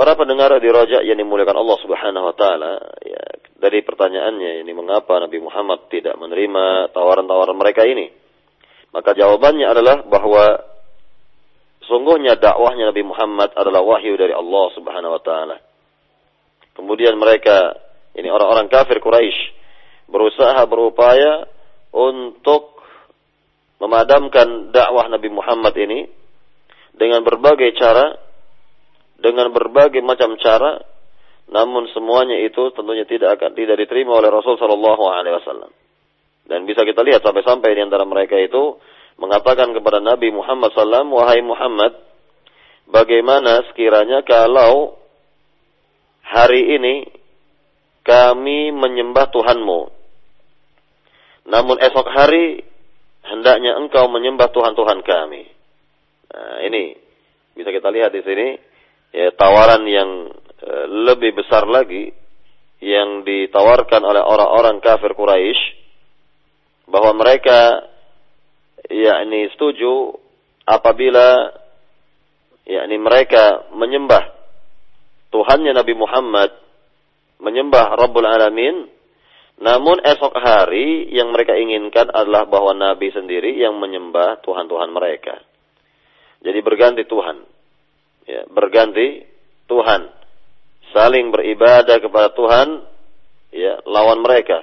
[0.00, 2.72] Para pendengar di rojak yang dimuliakan Allah Subhanahu wa taala,
[3.04, 3.20] ya,
[3.60, 8.08] dari pertanyaannya ini mengapa Nabi Muhammad tidak menerima tawaran-tawaran mereka ini?
[8.96, 10.56] Maka jawabannya adalah bahwa
[11.84, 15.60] sungguhnya dakwahnya Nabi Muhammad adalah wahyu dari Allah Subhanahu wa taala.
[16.72, 17.76] Kemudian mereka
[18.16, 19.52] ini orang-orang kafir Quraisy
[20.08, 21.44] berusaha berupaya
[21.92, 22.73] untuk
[23.79, 26.07] memadamkan dakwah Nabi Muhammad ini
[26.95, 28.15] dengan berbagai cara,
[29.19, 30.79] dengan berbagai macam cara,
[31.51, 35.71] namun semuanya itu tentunya tidak akan tidak diterima oleh Rasul Shallallahu Alaihi Wasallam.
[36.45, 38.77] Dan bisa kita lihat sampai-sampai di antara mereka itu
[39.17, 41.97] mengatakan kepada Nabi Muhammad SAW, wahai Muhammad,
[42.85, 44.99] bagaimana sekiranya kalau
[46.21, 46.95] hari ini
[48.05, 49.81] kami menyembah Tuhanmu
[51.49, 52.61] Namun esok hari
[53.29, 55.43] hendaknya engkau menyembah Tuhan-Tuhan kami.
[56.31, 56.93] Nah, ini
[57.55, 58.47] bisa kita lihat di sini
[59.15, 60.27] ya tawaran yang
[60.59, 60.71] e,
[61.07, 62.11] lebih besar lagi
[62.83, 65.59] yang ditawarkan oleh orang-orang kafir Quraisy
[66.91, 67.87] bahwa mereka
[68.91, 70.13] yakni setuju
[70.67, 71.55] apabila
[72.67, 74.35] yakni mereka menyembah
[75.31, 76.51] Tuhannya Nabi Muhammad
[77.39, 78.94] menyembah Rabbul Alamin
[79.55, 85.39] namun esok hari yang mereka inginkan adalah bahwa Nabi sendiri yang menyembah Tuhan-Tuhan mereka.
[86.43, 87.37] Jadi berganti Tuhan.
[88.27, 89.23] Ya, berganti
[89.71, 90.11] Tuhan.
[90.91, 92.67] Saling beribadah kepada Tuhan
[93.55, 94.59] ya, lawan mereka.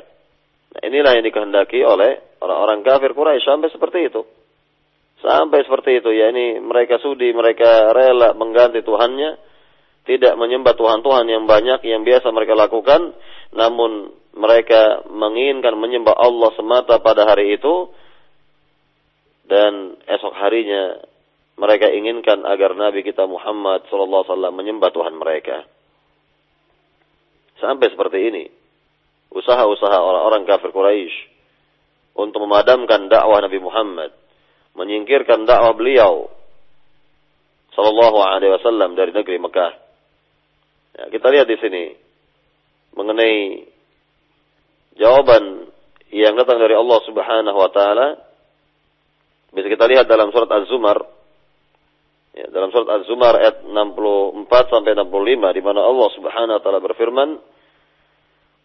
[0.76, 4.22] Nah, inilah yang dikehendaki oleh orang-orang kafir Quraisy sampai seperti itu.
[5.24, 9.38] Sampai seperti itu ya ini mereka sudi, mereka rela mengganti Tuhannya,
[10.04, 13.14] tidak menyembah Tuhan-Tuhan yang banyak yang biasa mereka lakukan,
[13.54, 17.92] namun mereka menginginkan menyembah Allah semata pada hari itu
[19.44, 21.04] dan esok harinya
[21.60, 25.68] mereka inginkan agar Nabi kita Muhammad sallallahu alaihi wasallam menyembah Tuhan mereka.
[27.60, 28.44] Sampai seperti ini.
[29.32, 31.16] Usaha-usaha orang-orang kafir Quraisy
[32.16, 34.12] untuk memadamkan dakwah Nabi Muhammad,
[34.76, 36.28] menyingkirkan dakwah beliau
[37.72, 39.72] sallallahu alaihi wasallam dari negeri Mekah.
[40.92, 41.84] Ya, kita lihat di sini
[42.92, 43.64] mengenai
[44.97, 45.69] jawaban
[46.11, 48.17] yang datang dari Allah Subhanahu wa taala
[49.51, 50.97] bisa kita lihat dalam surat Az-Zumar
[52.35, 57.29] ya, dalam surat Az-Zumar ayat 64 sampai 65 di mana Allah Subhanahu wa taala berfirman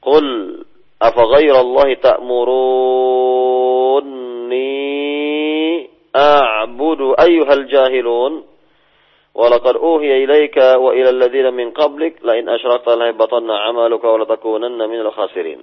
[0.02, 0.26] Qul
[0.98, 2.50] afa ghairallahi ta'murunni
[6.10, 8.52] a'budu ayyuhal jahilun
[9.32, 15.60] ولقد أوهي إليك وإلى الذين من قبلك لئن أشركت لهبطن عملك ولتكونن من الخاسرين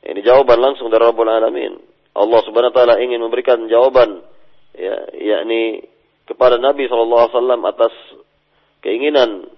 [0.00, 1.76] ini jawaban langsung dari Rabbul Alamin.
[2.16, 4.24] Allah Subhanahu wa taala ingin memberikan jawaban
[4.72, 5.84] ya yakni
[6.24, 7.92] kepada Nabi sallallahu alaihi wasallam atas
[8.80, 9.50] keinginan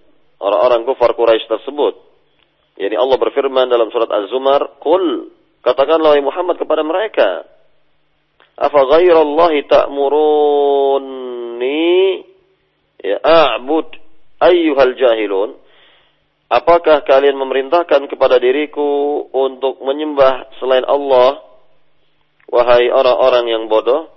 [0.43, 1.95] orang-orang kufar Quraisy tersebut.
[2.81, 5.31] Yani Allah berfirman dalam surat Az-Zumar, "Qul
[5.63, 7.47] katakanlah wahai Muhammad kepada mereka,
[8.59, 11.23] afa ghairallahi ta'muruni
[12.99, 13.87] ya a'bud
[14.43, 15.62] ayyuhal jahilun?"
[16.53, 21.41] Apakah kalian memerintahkan kepada diriku untuk menyembah selain Allah?
[22.53, 24.13] Wahai orang-orang yang bodoh.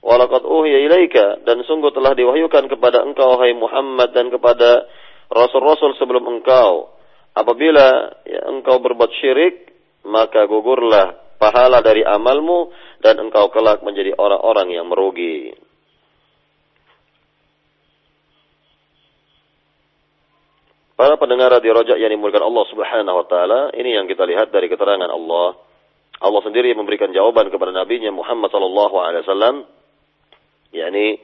[0.00, 1.44] Walaqad uhiya ilaika.
[1.44, 4.88] Dan sungguh telah diwahyukan kepada engkau, wahai Muhammad, dan kepada
[5.28, 6.96] Rasul-Rasul sebelum engkau.
[7.36, 9.68] Apabila ya, engkau berbuat syirik,
[10.08, 12.72] maka gugurlah pahala dari amalmu,
[13.04, 15.52] dan engkau kelak menjadi orang-orang yang merugi.
[20.96, 24.64] Para pendengar radio rojak yang dimulakan Allah Subhanahu wa taala, ini yang kita lihat dari
[24.72, 25.60] keterangan Allah.
[26.24, 29.68] Allah sendiri memberikan jawaban kepada nabinya Muhammad sallallahu alaihi wasallam.
[30.72, 31.20] yakni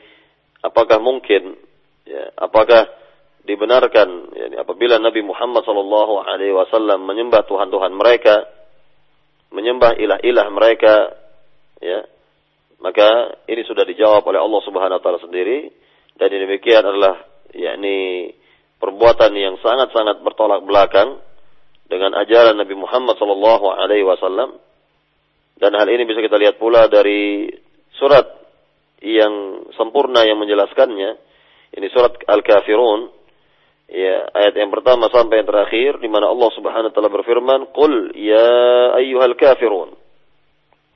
[0.61, 1.57] apakah mungkin
[2.05, 2.85] ya, apakah
[3.49, 8.45] dibenarkan yakni apabila Nabi Muhammad sallallahu alaihi wasallam menyembah tuhan-tuhan mereka,
[9.57, 11.17] menyembah ilah-ilah mereka
[11.81, 12.05] ya,
[12.85, 15.73] maka ini sudah dijawab oleh Allah Subhanahu wa taala sendiri
[16.21, 17.25] dan demikian adalah
[17.57, 18.37] yakni
[18.83, 21.23] perbuatan yang sangat-sangat bertolak belakang
[21.87, 24.59] dengan ajaran Nabi Muhammad sallallahu alaihi wasallam.
[25.55, 27.47] Dan hal ini bisa kita lihat pula dari
[27.95, 28.27] surat
[28.99, 31.11] yang sempurna yang menjelaskannya.
[31.79, 33.23] Ini surat Al-Kafirun.
[33.92, 38.16] Ya, ayat yang pertama sampai yang terakhir di mana Allah Subhanahu wa taala berfirman, "Qul
[38.16, 38.51] ya
[38.97, 39.92] ayyuhal kafirun."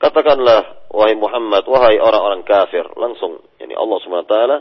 [0.01, 2.88] Katakanlah wahai Muhammad, wahai orang-orang kafir.
[2.96, 4.57] Langsung, ini Allah Subhanahu wa taala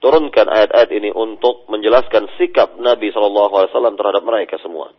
[0.00, 4.92] turunkan ayat-ayat ini untuk menjelaskan sikap Nabi Wasallam terhadap mereka semua.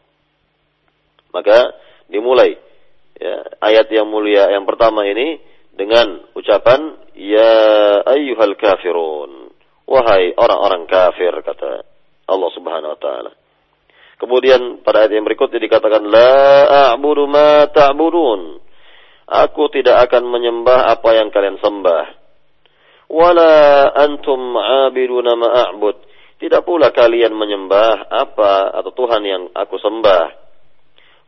[1.32, 1.76] Maka
[2.10, 2.58] dimulai
[3.20, 5.38] ya, ayat yang mulia yang pertama ini
[5.78, 9.50] dengan ucapan Ya ayyuhal kafirun
[9.88, 11.86] Wahai orang-orang kafir kata
[12.28, 13.32] Allah Subhanahu wa taala.
[14.20, 16.36] Kemudian pada ayat yang berikutnya dikatakan la
[16.92, 18.60] a'budu ma ta'budun.
[19.28, 22.27] Aku tidak akan menyembah apa yang kalian sembah
[23.12, 25.96] wala antum abiduna ma'abud.
[26.38, 30.26] Tidak pula kalian menyembah apa atau Tuhan yang aku sembah.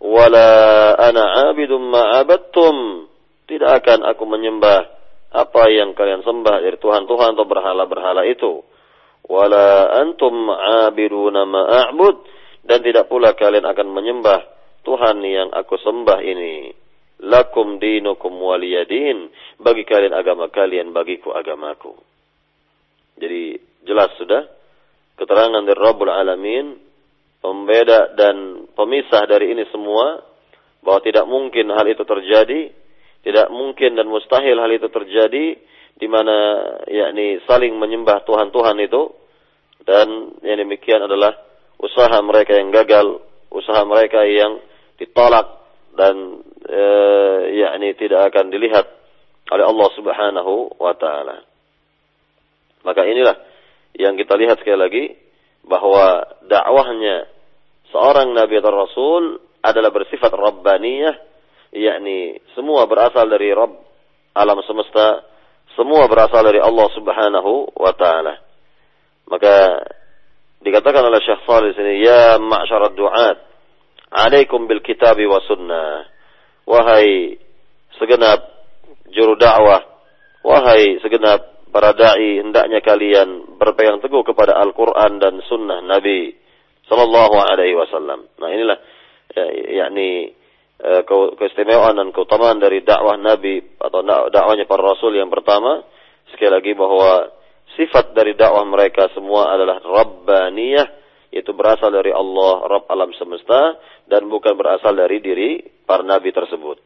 [0.06, 0.50] Wala
[0.96, 3.08] ana abidum ma'abadtum.
[3.50, 4.80] Tidak akan aku menyembah
[5.34, 8.62] apa yang kalian sembah dari Tuhan-Tuhan atau berhala-berhala itu.
[9.26, 12.16] Wala antum abiduna ma'abud.
[12.62, 14.46] Dan tidak pula kalian akan menyembah
[14.86, 16.70] Tuhan yang aku sembah ini
[17.24, 19.30] lakum dinukum waliyadin.
[19.60, 21.96] Bagi kalian agama kalian bagiku agamaku.
[23.20, 24.48] Jadi jelas sudah.
[25.20, 26.80] Keterangan dari Rabbul Alamin
[27.44, 30.24] pembeda dan pemisah dari ini semua
[30.80, 32.72] bahwa tidak mungkin hal itu terjadi
[33.20, 35.60] Tidak mungkin dan mustahil hal itu terjadi
[36.00, 39.12] di mana yakni saling menyembah Tuhan-Tuhan itu
[39.84, 41.36] dan yang demikian adalah
[41.80, 43.20] usaha mereka yang gagal,
[43.52, 44.64] usaha mereka yang
[44.96, 45.48] ditolak
[46.00, 46.84] dan e,
[47.58, 48.86] yakni tidak akan dilihat
[49.50, 51.42] oleh Allah Subhanahu wa taala.
[52.86, 53.36] Maka inilah
[53.98, 55.06] yang kita lihat sekali lagi
[55.66, 57.28] bahwa dakwahnya
[57.92, 59.24] seorang nabi atau rasul
[59.60, 61.16] adalah bersifat rabbaniyah
[61.76, 63.76] yakni semua berasal dari Rabb
[64.34, 65.26] alam semesta
[65.78, 68.40] semua berasal dari Allah Subhanahu wa taala
[69.30, 69.86] maka
[70.64, 73.38] dikatakan oleh Syekh Shalih sini ya ma'syarat du'at
[74.10, 76.10] alaikum bil kitabi wa sunnah
[76.70, 77.42] wahai
[77.98, 78.46] segenap
[79.10, 79.82] juru dakwah
[80.46, 86.34] wahai segenap para dai hendaknya kalian berpegang teguh kepada Al-Qur'an dan sunnah Nabi
[86.90, 88.26] sallallahu alaihi wasallam.
[88.42, 88.78] Nah, inilah
[89.34, 89.46] ya,
[89.86, 90.34] yakni
[90.82, 91.02] eh,
[91.38, 94.02] keistimewaan dan keutamaan dari dakwah Nabi atau
[94.34, 95.86] dakwahnya para rasul yang pertama
[96.34, 97.30] sekali lagi bahwa
[97.78, 100.99] sifat dari dakwah mereka semua adalah rabbaniyah
[101.30, 103.78] yaitu berasal dari Allah Rabb alam semesta
[104.10, 106.82] dan bukan berasal dari diri para nabi tersebut.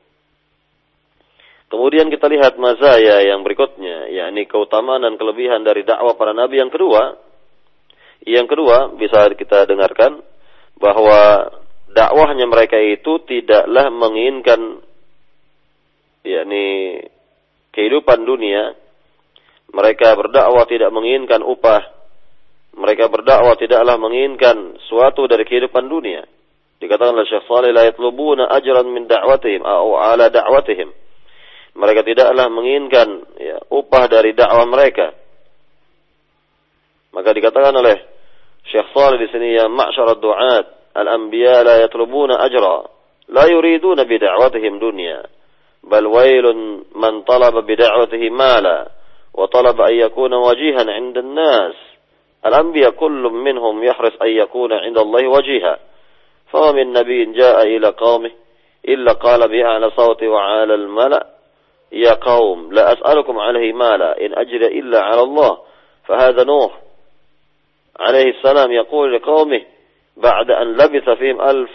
[1.72, 6.70] Kemudian kita lihat mazaya yang berikutnya, yakni keutamaan dan kelebihan dari dakwah para nabi yang
[6.70, 7.18] kedua.
[8.24, 10.22] Yang kedua, bisa kita dengarkan
[10.78, 11.50] bahwa
[11.90, 14.86] dakwahnya mereka itu tidaklah menginginkan
[16.22, 16.66] yakni
[17.74, 18.78] kehidupan dunia.
[19.74, 21.93] Mereka berdakwah tidak menginginkan upah.
[22.74, 26.26] Mereka berdakwah tidaklah menginginkan suatu dari kehidupan dunia.
[26.82, 27.88] Dikatakan oleh Syekh Salih la
[28.58, 31.04] ajran min da'watihim atau ala da'watihim
[31.74, 35.10] mereka tidaklah menginginkan ya, upah dari dakwah mereka.
[37.14, 37.98] Maka dikatakan oleh
[38.70, 42.86] Syekh Salih di sini ya ma'syar du'at al-anbiya la yatlubuna ajra
[43.34, 45.26] la yuriduna bi da'watihim dunya
[45.82, 48.88] bal wailun man talaba bi da'watihi mala
[49.34, 51.78] wa talaba an wajihan 'inda an-nas
[52.44, 55.76] al-anbiya kullum minhum yahris an yakuna 'inda Allah wajiha
[56.54, 58.32] فما من نبي جاء إلى قومه
[58.88, 61.26] إلا قال بأعلى صوت وعلى الملأ
[61.92, 65.58] يا قوم لا أسألكم عليه مالا إن أجري إلا على الله.
[66.06, 66.80] فهذا نوح
[68.00, 69.62] عليه السلام يقول لقومه
[70.18, 71.74] بعد أن لبث فيهم ألف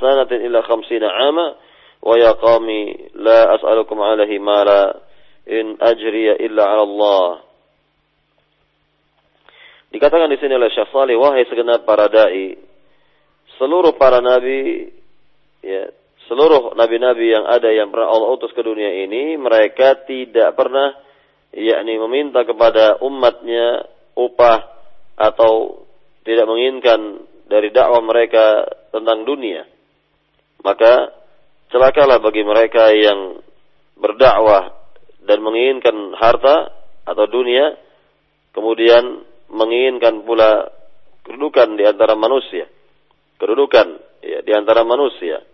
[0.00, 1.54] سنة إلى خمسين عاما
[2.02, 4.96] ويا قوم لا أسألكم عليه مالا
[5.50, 7.38] إن أجري إلا على الله.
[9.88, 12.60] Dikatakan di sini oleh Syekh Salih, wahai segenap para dai,
[13.56, 14.92] seluruh para nabi
[15.64, 15.88] ya,
[16.28, 20.92] seluruh nabi-nabi yang ada yang pernah Allah utus ke dunia ini mereka tidak pernah
[21.56, 24.60] yakni meminta kepada umatnya upah
[25.16, 25.82] atau
[26.22, 29.64] tidak menginginkan dari dakwah mereka tentang dunia.
[30.60, 31.16] Maka
[31.72, 33.40] celakalah bagi mereka yang
[33.96, 34.76] berdakwah
[35.24, 36.76] dan menginginkan harta
[37.08, 37.72] atau dunia
[38.52, 40.68] kemudian menginginkan pula
[41.24, 42.68] kedudukan di antara manusia.
[43.38, 43.86] Kedudukan
[44.24, 45.44] ya, di antara manusia.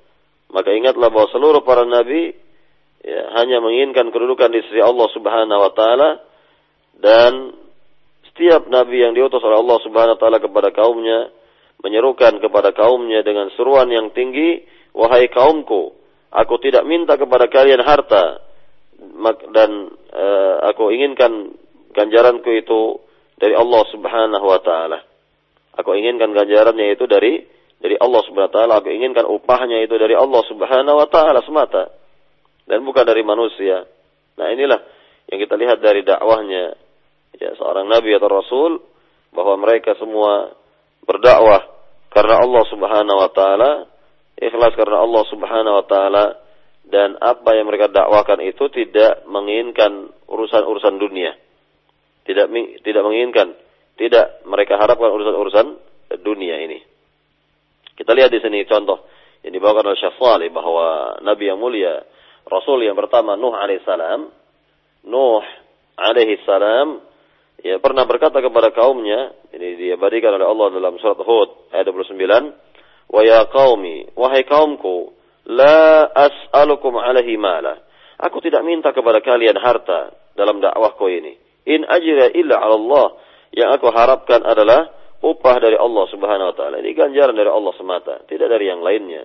[0.55, 2.35] Maka ingatlah bahwa seluruh para nabi
[3.03, 6.11] ya, hanya menginginkan kedudukan di sisi Allah Subhanahu wa taala
[6.95, 7.33] dan
[8.31, 11.35] setiap nabi yang diutus oleh Allah Subhanahu wa taala kepada kaumnya
[11.85, 14.65] menyerukan kepada kaumnya dengan seruan yang tinggi,
[14.97, 15.93] wahai kaumku,
[16.33, 18.41] aku tidak minta kepada kalian harta
[19.53, 21.53] dan uh, aku inginkan
[21.93, 23.04] ganjaranku itu
[23.39, 24.99] dari Allah Subhanahu wa taala.
[25.75, 27.43] Aku inginkan ganjarannya itu dari
[27.79, 28.75] dari Allah Subhanahu wa taala.
[28.81, 31.91] Aku inginkan upahnya itu dari Allah Subhanahu wa taala semata
[32.65, 33.85] dan bukan dari manusia.
[34.35, 34.81] Nah, inilah
[35.31, 36.75] yang kita lihat dari dakwahnya
[37.35, 38.73] ya seorang nabi atau rasul
[39.35, 40.55] bahwa mereka semua
[41.03, 41.75] berdakwah
[42.15, 43.71] karena Allah Subhanahu wa taala,
[44.39, 46.25] ikhlas karena Allah Subhanahu wa taala
[46.87, 51.35] dan apa yang mereka dakwakan itu tidak menginginkan urusan-urusan dunia.
[52.25, 52.47] Tidak
[52.81, 53.53] tidak menginginkan,
[54.01, 55.67] tidak mereka harapkan urusan-urusan
[56.25, 56.81] dunia ini.
[57.95, 59.07] Kita lihat di sini contoh
[59.47, 62.03] yang dibawakan oleh Syekh Salih bahwa Nabi yang mulia,
[62.49, 64.21] Rasul yang pertama Nuh alaihissalam,
[65.07, 65.45] Nuh
[66.01, 66.89] alaihissalam
[67.61, 72.57] ya pernah berkata kepada kaumnya, ini diabadikan oleh Allah dalam surat Hud ayat 29,
[73.13, 75.13] "Wa ya qaumi, wahai kaumku,
[75.47, 77.85] la as'alukum alaihi mala."
[78.17, 81.44] Aku tidak minta kepada kalian harta dalam dakwahku ini.
[81.65, 83.07] In ajra illa 'ala Allah.
[83.55, 84.91] Yang aku harapkan adalah
[85.25, 86.77] upah dari Allah Subhanahu wa taala.
[86.85, 89.25] Ini ganjaran dari Allah semata, tidak dari yang lainnya.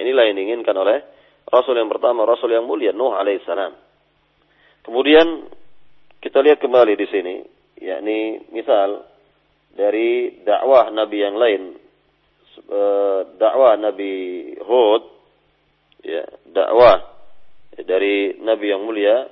[0.00, 1.04] Inilah yang diinginkan oleh
[1.44, 3.76] Rasul yang pertama, Rasul yang mulia Nuh alaihissalam.
[4.84, 5.48] Kemudian
[6.24, 7.36] kita lihat kembali di sini,
[7.84, 9.04] yakni misal
[9.76, 11.62] dari dakwah nabi yang lain,
[12.64, 14.12] eh, dakwah Nabi
[14.62, 15.02] Hud,
[16.00, 17.04] ya, dakwah
[17.76, 19.26] dari Nabi yang mulia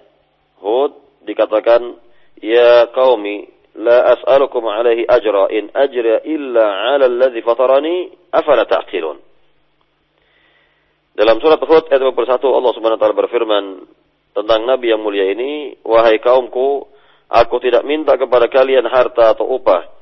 [0.61, 2.01] Hud dikatakan
[2.40, 9.18] ya qaumi la as'alukum alaihi ajra in ajra illa 'ala alladhi fatarani afala ta'qilun.
[11.12, 13.64] Dalam surat Hud ayat 21 Allah Subhanahu wa taala berfirman
[14.32, 16.88] tentang nabi yang mulia ini wahai kaumku
[17.28, 19.92] aku tidak minta kepada kalian harta atau upah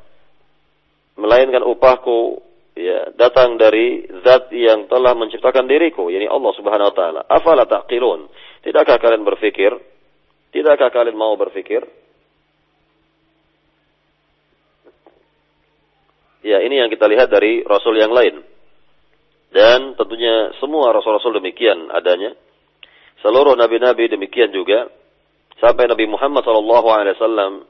[1.19, 2.39] melainkan upahku
[2.79, 7.21] ya datang dari zat yang telah menciptakan diriku yakni Allah Subhanahu wa taala.
[7.27, 8.31] Afala taqilun?
[8.63, 9.75] Tidakkah kalian berpikir
[10.55, 11.83] tidakkah kalian mau berpikir
[16.45, 18.45] ya ini yang kita lihat dari rasul yang lain.
[19.51, 22.39] Dan tentunya semua rasul-rasul demikian adanya.
[23.19, 24.87] Seluruh nabi-nabi demikian juga.
[25.61, 27.69] Sampai Nabi Muhammad SAW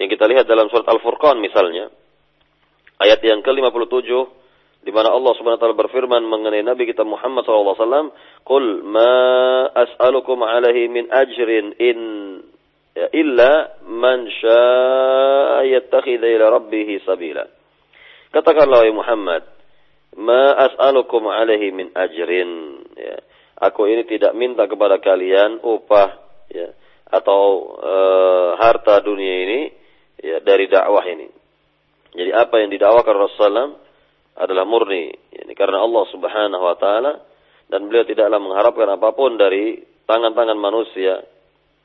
[0.00, 1.92] yang kita lihat dalam surat Al-Furqan misalnya.
[2.98, 4.10] Ayat yang ke-57
[4.80, 8.08] di mana Allah Subhanahu wa taala berfirman mengenai Nabi kita Muhammad sallallahu alaihi wasallam,
[8.48, 9.14] "Qul ma
[9.76, 11.98] as'alukum alaihi min ajrin in
[12.96, 17.59] ya, illa man syaa'a yattakhidha ila rabbih sabila."
[18.30, 19.42] Katakanlah wahai Muhammad,
[20.14, 22.50] "Ma as'alukum alaihi min ajrin."
[22.94, 23.18] Ya.
[23.60, 26.16] Aku ini tidak minta kepada kalian upah
[26.48, 26.72] ya
[27.10, 27.94] atau e,
[28.56, 29.60] harta dunia ini
[30.22, 31.28] ya dari dakwah ini.
[32.14, 33.68] Jadi apa yang didakwakan Rasulullah
[34.40, 37.12] adalah murni, ini karena Allah Subhanahu wa taala
[37.70, 39.78] dan beliau tidaklah mengharapkan apa pun dari
[40.08, 41.22] tangan-tangan manusia,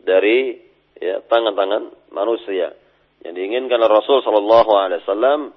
[0.01, 0.57] dari
[0.97, 2.73] ya tangan-tangan manusia.
[3.21, 5.53] Yang diinginkan Rasul sallallahu alaihi wasallam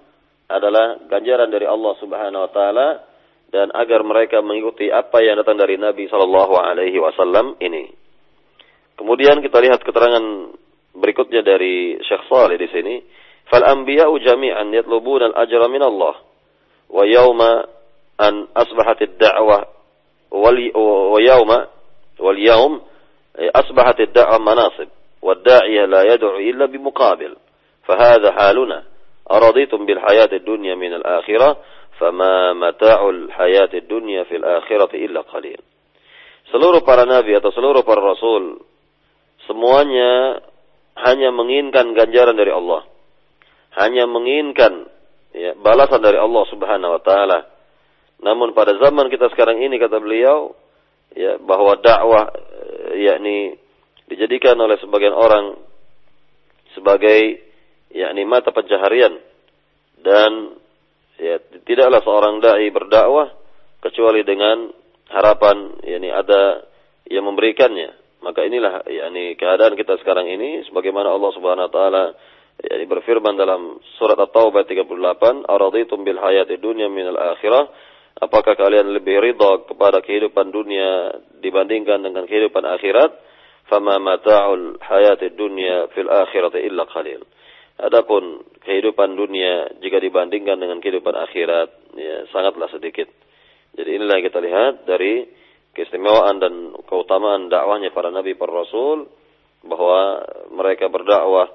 [0.49, 2.87] adalah ganjaran dari Allah Subhanahu wa taala
[3.53, 7.89] dan agar mereka mengikuti apa yang datang dari Nabi sallallahu alaihi wasallam ini.
[8.97, 10.53] Kemudian kita lihat keterangan
[10.93, 12.95] berikutnya dari Syekh Saleh di sini
[13.51, 16.15] فالأنبياء جميعا يطلبون الأجر من الله
[16.89, 17.41] ويوم
[18.21, 19.65] أن أصبحت الدعوة
[21.11, 21.65] ويوم
[22.19, 22.81] واليوم
[23.39, 24.87] أصبحت الدعوة مناصب
[25.21, 27.35] والداعية لا يدعو إلا بمقابل
[27.83, 28.83] فهذا حالنا
[29.28, 31.52] Araditum bil الدنيا dunya الآخرة، akhirah,
[32.00, 35.60] fama mata'ul الدنيا dunya fil إلا illa qalil.
[36.48, 38.64] Seluruh para nabi atau seluruh para rasul,
[39.44, 40.40] semuanya
[40.96, 42.88] hanya menginginkan ganjaran dari Allah.
[43.76, 44.88] Hanya menginginkan
[45.36, 47.38] ya, balasan dari Allah subhanahu wa ta'ala.
[48.24, 50.56] Namun pada zaman kita sekarang ini kata beliau,
[51.12, 53.60] ya, bahwa dakwah eh, yakni
[54.08, 55.52] dijadikan oleh sebagian orang
[56.72, 57.47] sebagai
[57.92, 59.16] yakni mata pencaharian
[60.02, 60.58] dan
[61.18, 63.34] ya tidaklah seorang dai berdakwah
[63.82, 64.70] kecuali dengan
[65.08, 66.64] harapan yakni ada
[67.08, 67.96] yang memberikannya.
[68.18, 72.04] Maka inilah yakni keadaan kita sekarang ini sebagaimana Allah Subhanahu wa taala
[72.58, 77.70] Yani berfirman dalam surat At-Taubah 38, "Araditum bil hayati dunya min al-akhirah?"
[78.18, 83.14] Apakah kalian lebih ridha kepada kehidupan dunia dibandingkan dengan kehidupan akhirat?
[83.70, 87.22] Fama mata'ul hayati dunya fil akhirati illa qalil.
[87.78, 93.06] Adapun kehidupan dunia jika dibandingkan dengan kehidupan akhirat, ya sangatlah sedikit.
[93.78, 95.22] Jadi inilah yang kita lihat dari
[95.78, 99.06] keistimewaan dan keutamaan dakwahnya para nabi para rasul
[99.62, 101.46] bahwa mereka berdakwah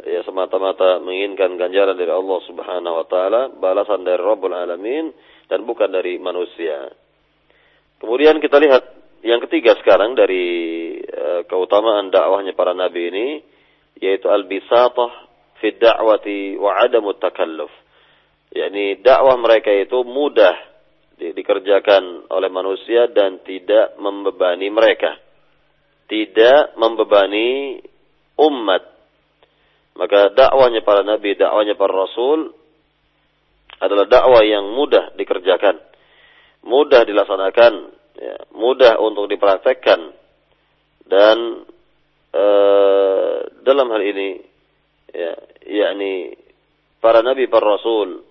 [0.00, 5.12] ya semata-mata menginginkan ganjaran dari Allah Subhanahu wa taala, balasan dari Rabbul Alamin
[5.48, 6.88] dan bukan dari manusia.
[8.00, 8.84] Kemudian kita lihat
[9.24, 10.44] yang ketiga sekarang dari
[11.04, 13.26] uh, keutamaan dakwahnya para nabi ini
[14.00, 15.25] yaitu al-bisatah
[15.62, 17.72] fi da'wati wa adamu takalluf.
[18.52, 20.54] yakni dakwah mereka itu mudah
[21.16, 25.16] di, dikerjakan oleh manusia dan tidak membebani mereka.
[26.06, 27.80] Tidak membebani
[28.38, 28.96] umat
[29.96, 32.52] maka dakwanya para nabi, dakwanya para rasul
[33.80, 35.80] adalah dakwah yang mudah dikerjakan,
[36.64, 37.72] mudah dilaksanakan,
[38.16, 40.12] ya, mudah untuk dipraktekkan
[41.08, 41.64] dan
[42.32, 42.44] e,
[43.64, 44.40] dalam hal ini
[45.14, 45.32] ya,
[45.66, 46.34] yakni
[47.02, 48.24] para nabi para rasul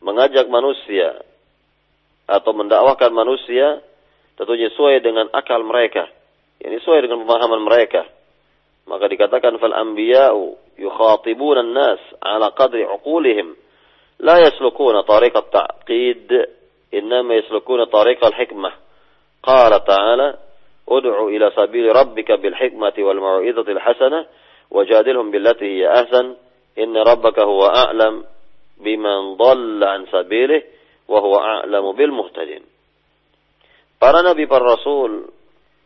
[0.00, 1.20] mengajak manusia
[2.30, 3.82] atau mendakwahkan manusia
[4.38, 6.08] tentunya sesuai dengan akal mereka,
[6.62, 8.08] yakni sesuai dengan pemahaman mereka.
[8.88, 13.52] Maka dikatakan fal anbiya'u yukhatibuna an-nas ala qadri uqulihim
[14.24, 16.28] la yaslukuna tariq at-ta'qid
[16.96, 18.74] innama yaslukuna tariq al-hikmah.
[19.44, 20.28] Qala ta'ala
[20.88, 24.26] ud'u ila sabili rabbika bil hikmati wal mau'izatil hasanah
[24.70, 26.26] وجادلهم بالتي هي أحسن
[26.78, 28.24] إن ربك هو أعلم
[28.78, 30.62] بمن ضل عن سبيله
[31.08, 32.62] وهو أعلم بالمهتدين
[34.00, 35.28] para nabi para rasul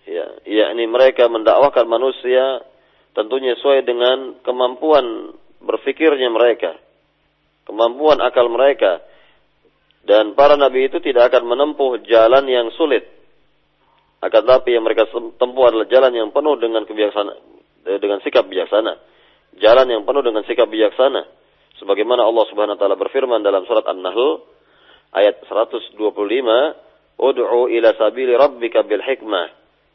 [0.06, 2.62] ya yakni mereka mendakwahkan manusia
[3.10, 6.78] tentunya sesuai dengan kemampuan berfikirnya mereka
[7.68, 9.02] kemampuan akal mereka.
[10.04, 13.08] Dan para nabi itu tidak akan menempuh jalan yang sulit.
[14.20, 15.08] Akan tapi yang mereka
[15.40, 17.53] tempuh adalah jalan yang penuh dengan kebiasaan
[17.84, 18.96] dengan sikap bijaksana.
[19.60, 21.22] Jalan yang penuh dengan sikap bijaksana.
[21.78, 24.42] Sebagaimana Allah Subhanahu wa taala berfirman dalam surat An-Nahl
[25.14, 25.94] ayat 125,
[27.18, 29.46] "Ud'u ila sabili rabbika bil hikmah."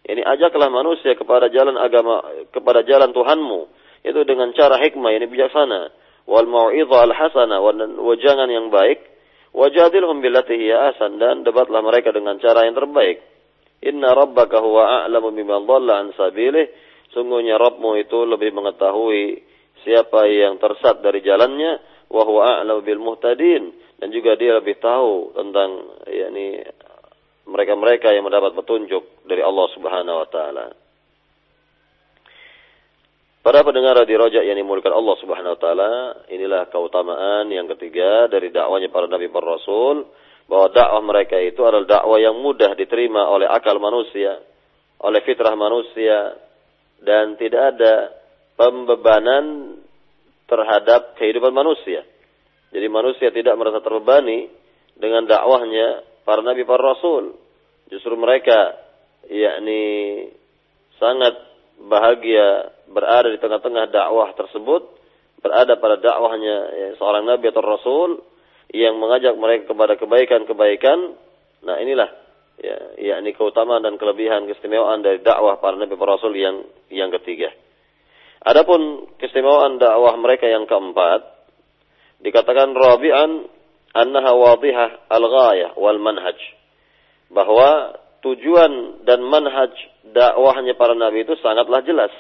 [0.10, 2.24] Ini ajaklah manusia kepada jalan agama
[2.56, 3.60] kepada jalan Tuhanmu
[4.04, 5.92] itu dengan cara hikmah ini bijaksana
[6.30, 9.04] wal mau'izah al hasanah wa jangan yang baik
[9.52, 13.20] wajadilhum billati hiya asan dan debatlah mereka dengan cara yang terbaik
[13.84, 16.70] inna rabbaka huwa a'lamu biman dhalla an sabilih
[17.14, 19.42] sungguhnya Rabbmu itu lebih mengetahui
[19.84, 21.80] siapa yang tersat dari jalannya
[22.10, 25.70] wa huwa a'lamu bil muhtadin dan juga dia lebih tahu tentang
[26.10, 26.64] yakni
[27.50, 30.68] mereka-mereka yang mendapat petunjuk dari Allah Subhanahu wa taala.
[33.40, 35.92] Para pendengar di rojak yang dimulakan Allah Subhanahu wa taala,
[36.30, 40.06] inilah keutamaan yang ketiga dari dakwanya para nabi para rasul
[40.46, 44.38] bahwa dakwah mereka itu adalah dakwah yang mudah diterima oleh akal manusia,
[45.02, 46.36] oleh fitrah manusia
[47.04, 47.94] dan tidak ada
[48.60, 49.78] pembebanan
[50.50, 52.04] terhadap kehidupan manusia.
[52.70, 54.50] Jadi manusia tidak merasa terbebani
[55.00, 57.40] dengan dakwahnya para nabi para rasul.
[57.90, 58.78] Justru mereka
[59.30, 59.82] yakni
[61.02, 61.34] sangat
[61.80, 64.86] bahagia berada di tengah-tengah dakwah tersebut,
[65.40, 68.10] berada pada dakwahnya ya, seorang nabi atau rasul
[68.70, 71.18] yang mengajak mereka kepada kebaikan-kebaikan.
[71.66, 72.29] Nah, inilah
[72.60, 77.52] ya yakni keutamaan dan kelebihan keistimewaan dari dakwah para nabi para rasul yang yang ketiga.
[78.44, 81.24] Adapun keistimewaan dakwah mereka yang keempat
[82.20, 83.48] dikatakan rabi'an
[83.96, 86.36] annaha wadihah al-ghayah wal manhaj
[87.32, 89.72] bahwa tujuan dan manhaj
[90.12, 92.12] dakwahnya para nabi itu sangatlah jelas.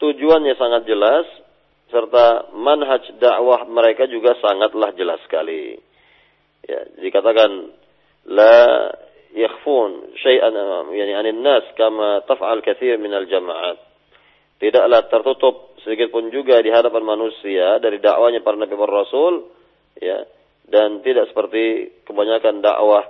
[0.00, 1.28] Tujuannya sangat jelas
[1.92, 5.76] serta manhaj dakwah mereka juga sangatlah jelas sekali.
[6.64, 7.50] Ya, dikatakan
[8.30, 8.56] la
[9.34, 10.54] yakhfun syai'an
[10.90, 13.78] yani anin nas kama taf'al katsir minal jama'at.
[14.60, 19.34] Tidaklah tertutup sedikit pun juga di hadapan manusia dari dakwanya para nabi dan rasul
[19.96, 20.20] ya
[20.68, 23.04] dan tidak seperti kebanyakan dakwah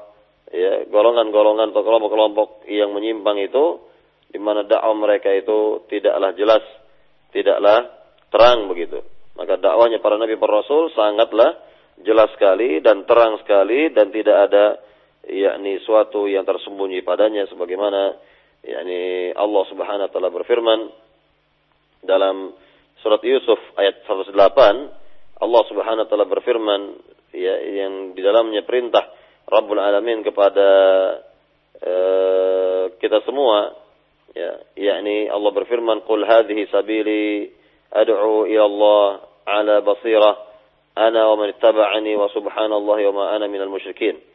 [0.55, 3.83] ya golongan-golongan atau kelompok-kelompok yang menyimpang itu
[4.31, 6.63] di mana dakwah mereka itu tidaklah jelas,
[7.35, 7.91] tidaklah
[8.31, 9.03] terang begitu.
[9.35, 11.59] Maka dakwahnya para nabi para rasul sangatlah
[12.07, 14.65] jelas sekali dan terang sekali dan tidak ada
[15.31, 18.19] yakni suatu yang tersembunyi padanya sebagaimana
[18.67, 20.81] yakni Allah Subhanahu wa taala berfirman
[22.05, 22.53] dalam
[23.01, 24.35] surat Yusuf ayat 108
[25.41, 26.81] Allah Subhanahu wa taala berfirman
[27.33, 27.55] ya,
[27.87, 29.07] yang di dalamnya perintah
[29.49, 30.69] Rabbul Alamin kepada
[31.81, 33.73] uh, kita semua
[34.37, 37.51] ya yakni Allah berfirman qul hadhihi sabili
[37.91, 39.07] ad'u ila Allah
[39.47, 40.35] ala basirah
[40.95, 44.30] ana wa man ittaba'ani wa subhanallahi wa ma ana minal musyrikin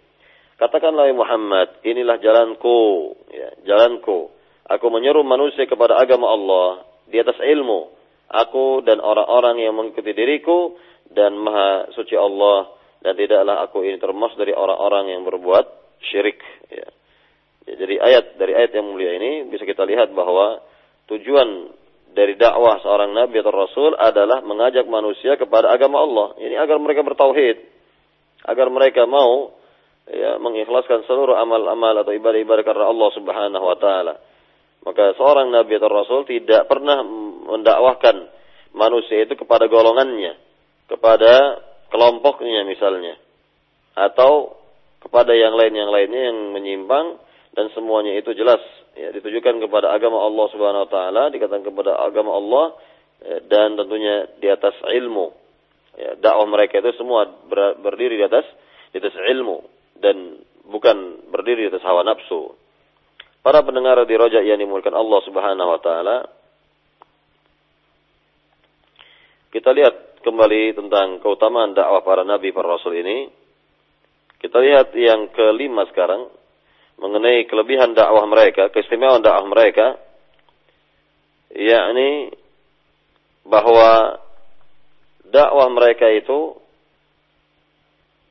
[0.55, 4.31] katakanlah Muhammad inilah jalanku ya jalanku
[4.65, 7.91] aku menyeru manusia kepada agama Allah di atas ilmu
[8.31, 10.79] aku dan orang-orang yang mengikuti diriku
[11.11, 15.65] dan maha suci Allah dan tidaklah aku ini termasuk dari orang-orang yang berbuat
[16.09, 16.41] syirik
[16.71, 16.89] ya.
[17.69, 17.73] ya.
[17.77, 20.63] jadi ayat dari ayat yang mulia ini bisa kita lihat bahwa
[21.11, 21.69] tujuan
[22.15, 27.03] dari dakwah seorang nabi atau rasul adalah mengajak manusia kepada agama Allah ini agar mereka
[27.05, 27.59] bertauhid
[28.47, 29.53] agar mereka mau
[30.09, 34.13] ya mengikhlaskan seluruh amal-amal atau ibadah-ibadah karena Allah Subhanahu wa taala.
[34.85, 37.01] Maka seorang nabi atau rasul tidak pernah
[37.49, 38.29] mendakwahkan
[38.77, 40.37] manusia itu kepada golongannya
[40.85, 41.57] kepada
[41.89, 43.17] kelompoknya misalnya
[43.97, 44.53] atau
[45.01, 47.17] kepada yang lain yang lainnya yang menyimpang
[47.57, 48.61] dan semuanya itu jelas.
[48.95, 52.65] Ya ditujukan kepada agama Allah Subhanahu wa taala dikatakan kepada agama Allah
[53.25, 55.33] ya, dan tentunya di atas ilmu.
[55.95, 58.43] Ya, dakwah mereka itu semua ber, berdiri di atas
[58.91, 59.74] di atas ilmu
[60.05, 60.37] dan
[60.69, 62.53] bukan berdiri di atas hawa nafsu
[63.41, 66.17] para pendengar di rojak yang dimulakan Allah Subhanahu wa taala
[69.55, 73.31] kita lihat kembali tentang keutamaan dakwah para nabi para rasul ini.
[74.35, 76.27] Kita lihat yang kelima sekarang
[76.99, 79.95] mengenai kelebihan dakwah mereka, keistimewaan dakwah mereka
[81.55, 82.35] yakni
[83.47, 84.19] bahwa
[85.29, 86.59] dakwah mereka itu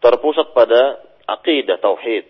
[0.05, 2.25] terpusat pada akidah tauhid.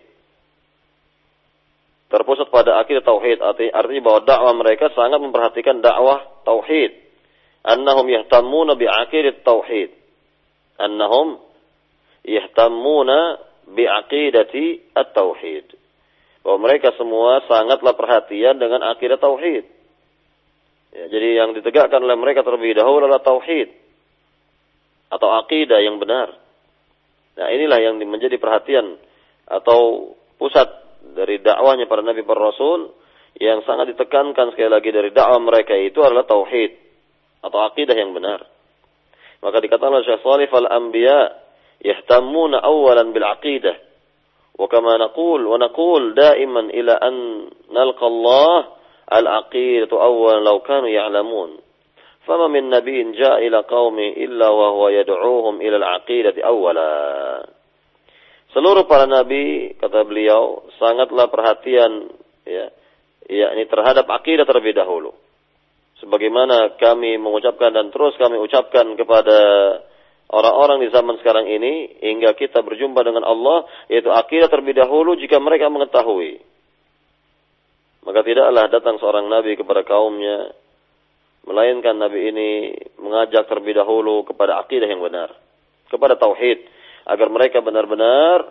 [2.05, 7.05] Terpusat pada akidah tauhid artinya bahwa dakwah mereka sangat memperhatikan dakwah tauhid
[7.65, 9.89] annahum yahtammuna bi'aqidat tauhid.
[10.77, 11.41] Annahum
[12.21, 13.41] yahtammuna
[13.73, 15.65] bi'aqidati at-tauhid.
[16.45, 19.65] Bahwa mereka semua sangatlah perhatian dengan akidah tauhid.
[20.93, 23.73] Ya, jadi yang ditegakkan oleh mereka terlebih dahulu adalah tauhid
[25.09, 26.37] atau akidah yang benar.
[27.35, 28.95] Nah, inilah yang menjadi perhatian
[29.45, 30.67] atau pusat
[31.15, 32.95] dari dakwahnya para nabi para rasul
[33.35, 36.71] yang sangat ditekankan sekali lagi dari dakwah mereka itu adalah tauhid
[37.43, 38.47] atau akidah yang benar.
[39.43, 41.19] Maka dikatakan oleh Syekh Salih al-anbiya
[41.83, 43.75] yahtammuna awalan bil aqidah.
[44.55, 47.15] Wa kama naqul wa naqul daiman ila an
[47.69, 48.79] nalqa Allah
[49.11, 51.59] al-aqidatu awalan law kanu ya'lamun.
[52.30, 56.90] فما من نبي جاء إلى قومه إلا وهو يدعوهم إلى العقيدة أولا
[58.50, 62.10] Seluruh para nabi, kata beliau, sangatlah perhatian
[62.42, 62.66] ya,
[63.30, 65.14] yakni terhadap akidah terlebih dahulu.
[66.02, 69.38] Sebagaimana kami mengucapkan dan terus kami ucapkan kepada
[70.34, 75.38] orang-orang di zaman sekarang ini hingga kita berjumpa dengan Allah yaitu akidah terlebih dahulu jika
[75.38, 76.42] mereka mengetahui.
[78.02, 80.50] Maka tidaklah datang seorang nabi kepada kaumnya
[81.45, 82.49] melainkan nabi ini
[82.97, 85.29] mengajak terlebih dahulu kepada akidah yang benar,
[85.87, 86.65] kepada tauhid
[87.05, 88.49] agar mereka benar-benar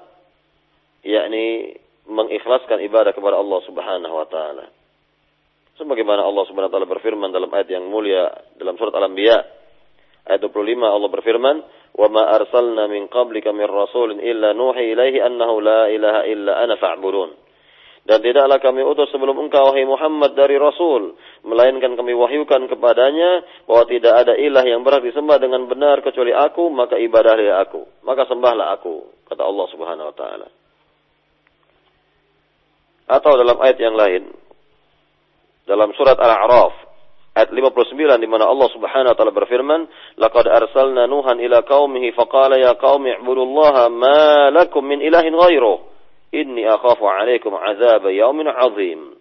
[1.02, 1.76] yakni
[2.06, 4.64] mengikhlaskan ibadah kepada Allah Subhanahu wa taala.
[5.74, 9.36] Sebagaimana Allah Subhanahu wa taala berfirman dalam ayat yang mulia dalam surat Al-Anbiya
[10.30, 10.54] ayat 25
[10.86, 11.56] Allah berfirman,
[11.98, 16.78] "Wa ma arsalna min qablika min rasulin illa nuhi ilaihi annahu la ilaha illa ana
[16.78, 17.43] fa'budun."
[18.04, 21.16] Dan tidaklah kami utus sebelum engkau wahai Muhammad dari Rasul.
[21.40, 26.68] Melainkan kami wahyukan kepadanya bahwa tidak ada ilah yang berhak disembah dengan benar kecuali aku,
[26.68, 27.88] maka ibadahlah aku.
[28.04, 30.48] Maka sembahlah aku, kata Allah subhanahu wa ta'ala.
[33.08, 34.36] Atau dalam ayat yang lain.
[35.64, 36.84] Dalam surat Al-A'raf.
[37.34, 39.90] Ayat 59 di mana Allah Subhanahu wa taala berfirman,
[40.22, 45.93] "Laqad arsalna Nuhan ila qaumihi faqala ya qaumi ibudullaha ma lakum min ilahin ghairuh."
[46.34, 49.14] Inni akhafu alaikum azab yaumin azim.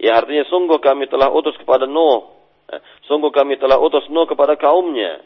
[0.00, 2.28] Ya artinya sungguh kami telah utus kepada Nuh.
[2.72, 5.24] Eh, sungguh kami telah utus Nuh kepada kaumnya.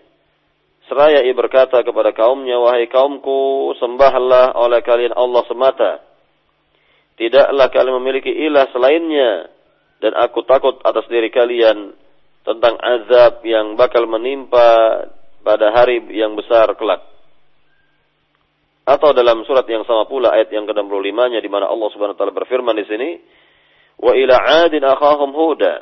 [0.90, 5.92] Seraya ia berkata kepada kaumnya, Wahai kaumku, sembahlah oleh kalian Allah semata.
[7.14, 9.49] Tidaklah kalian memiliki ilah selainnya.
[10.03, 11.95] Dan aku takut atas diri kalian
[12.45, 15.01] tentang azab yang bakal menimpa
[15.40, 17.13] pada hari yang besar kelak.
[18.85, 22.37] Atau dalam surat yang sama pula ayat yang ke-65-nya di mana Allah Subhanahu wa taala
[22.37, 23.11] berfirman di sini,
[23.97, 25.74] "Wa ila 'adin akhahum Huda."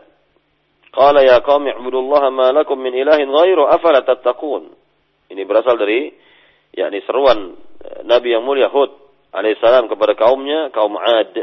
[0.93, 4.71] Qala ya qaumi ibudullaha ma lakum min ilahin ghairu afala tattaqun.
[5.35, 6.15] Ini berasal dari
[6.79, 8.93] yakni seruan eh, Nabi yang mulia Hud
[9.35, 11.35] alaihissalam kepada kaumnya, kaum 'Ad.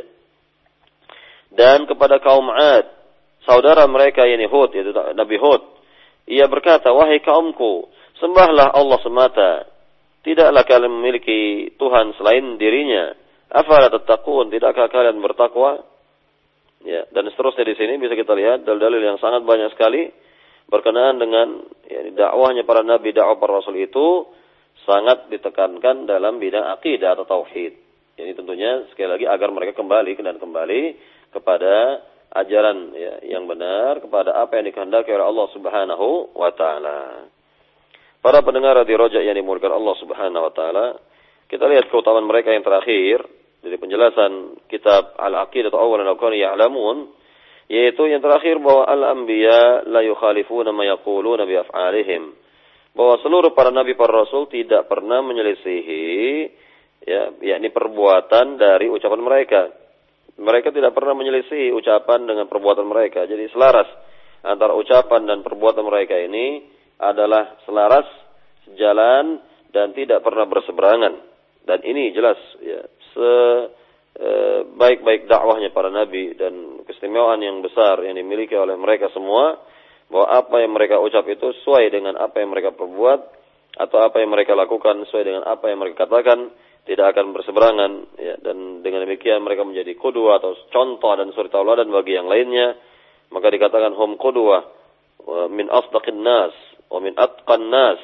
[1.49, 2.87] Dan kepada kaum 'Ad,
[3.43, 5.65] saudara mereka yakni Hud yaitu Nabi Hud,
[6.29, 7.89] ia berkata, "Wahai kaumku,
[8.21, 9.78] sembahlah Allah semata."
[10.19, 13.15] Tidaklah kalian memiliki Tuhan selain dirinya.
[13.49, 14.51] Afala tattaqun?
[14.51, 15.79] Tidakkah kalian bertakwa?
[16.83, 20.07] Ya, dan seterusnya di sini bisa kita lihat dalil-dalil yang sangat banyak sekali
[20.71, 24.31] berkenaan dengan ya, dakwahnya para nabi, dakwah para rasul itu
[24.87, 27.73] sangat ditekankan dalam bidang akidah atau tauhid.
[28.15, 30.81] Ini tentunya sekali lagi agar mereka kembali dan kembali
[31.35, 32.03] kepada
[32.35, 36.07] ajaran ya, yang benar kepada apa yang dikehendaki oleh Allah Subhanahu
[36.37, 37.27] wa taala.
[38.19, 40.87] Para pendengar di rojak yang dimulakan Allah Subhanahu wa taala,
[41.47, 43.23] kita lihat keutamaan mereka yang terakhir
[43.63, 46.97] dari penjelasan kitab Al-Aqidah atau Awalan al Ya'lamun
[47.69, 50.73] yaitu yang terakhir bahwa al-anbiya la yukhalifuna
[51.45, 52.33] bi af'alihim.
[52.97, 56.03] Bahwa seluruh para nabi para rasul tidak pernah menyelisihi
[57.05, 59.61] ya yakni perbuatan dari ucapan mereka.
[60.41, 63.29] Mereka tidak pernah menyelisihi ucapan dengan perbuatan mereka.
[63.29, 63.87] Jadi selaras
[64.41, 68.05] antara ucapan dan perbuatan mereka ini adalah selaras,
[68.67, 69.39] sejalan
[69.71, 71.13] dan tidak pernah berseberangan.
[71.63, 72.81] Dan ini jelas ya
[73.15, 73.31] se
[74.19, 74.29] e,
[74.75, 79.57] baik-baik dakwahnya para nabi dan keistimewaan yang besar yang dimiliki oleh mereka semua
[80.09, 83.19] bahwa apa yang mereka ucap itu sesuai dengan apa yang mereka perbuat
[83.79, 86.49] atau apa yang mereka lakukan sesuai dengan apa yang mereka katakan
[86.89, 88.35] tidak akan berseberangan ya.
[88.41, 92.75] Dan dengan demikian mereka menjadi kedua atau contoh dan suri tauladan bagi yang lainnya.
[93.29, 94.65] Maka dikatakan hum qudwa
[95.53, 96.49] min asdaqin nas
[96.90, 97.98] ومن أتقى الناس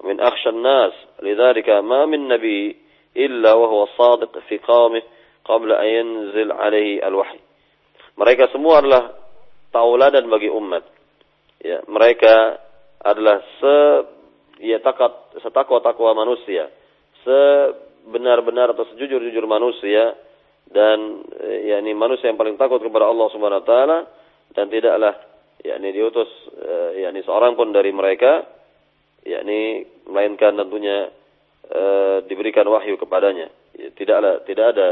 [0.00, 0.92] ومن أخشى الناس
[1.22, 2.76] لذلك ما من نبي
[3.16, 5.02] إلا وهو صادق في قومه
[5.46, 7.38] qabla an yanzil alaihi al-wahyi.
[8.18, 9.14] Mereka semua adalah
[9.70, 10.82] tauladan bagi umat.
[11.62, 12.58] Ya, mereka
[13.00, 13.76] adalah se
[14.66, 16.68] ya takat setakwa-takwa manusia,
[17.22, 20.18] sebenar-benar atau sejujur-jujur manusia
[20.66, 21.22] dan
[21.62, 23.98] ya ini manusia yang paling takut kepada Allah Subhanahu wa taala
[24.50, 25.14] dan tidaklah
[25.61, 28.45] yakni diutus uh, yakni seorang pun dari mereka
[29.21, 31.09] yakni melainkan tentunya
[31.69, 33.49] uh, diberikan wahyu kepadanya.
[33.77, 34.89] Ya, tidaklah tidak ada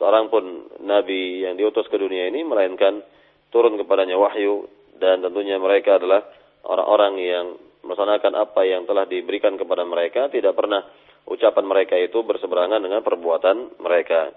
[0.00, 3.04] seorang pun nabi yang diutus ke dunia ini melainkan
[3.52, 6.24] turun kepadanya wahyu dan tentunya mereka adalah
[6.66, 7.46] orang-orang yang
[7.86, 10.26] melaksanakan apa yang telah diberikan kepada mereka.
[10.32, 10.82] Tidak pernah
[11.28, 14.34] ucapan mereka itu berseberangan dengan perbuatan mereka.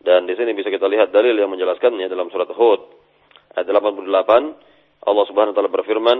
[0.00, 2.80] Dan di sini bisa kita lihat dalil yang menjelaskannya dalam surat Hud
[3.56, 4.75] ayat 88
[5.06, 6.18] Allah Subhanahu wa taala berfirman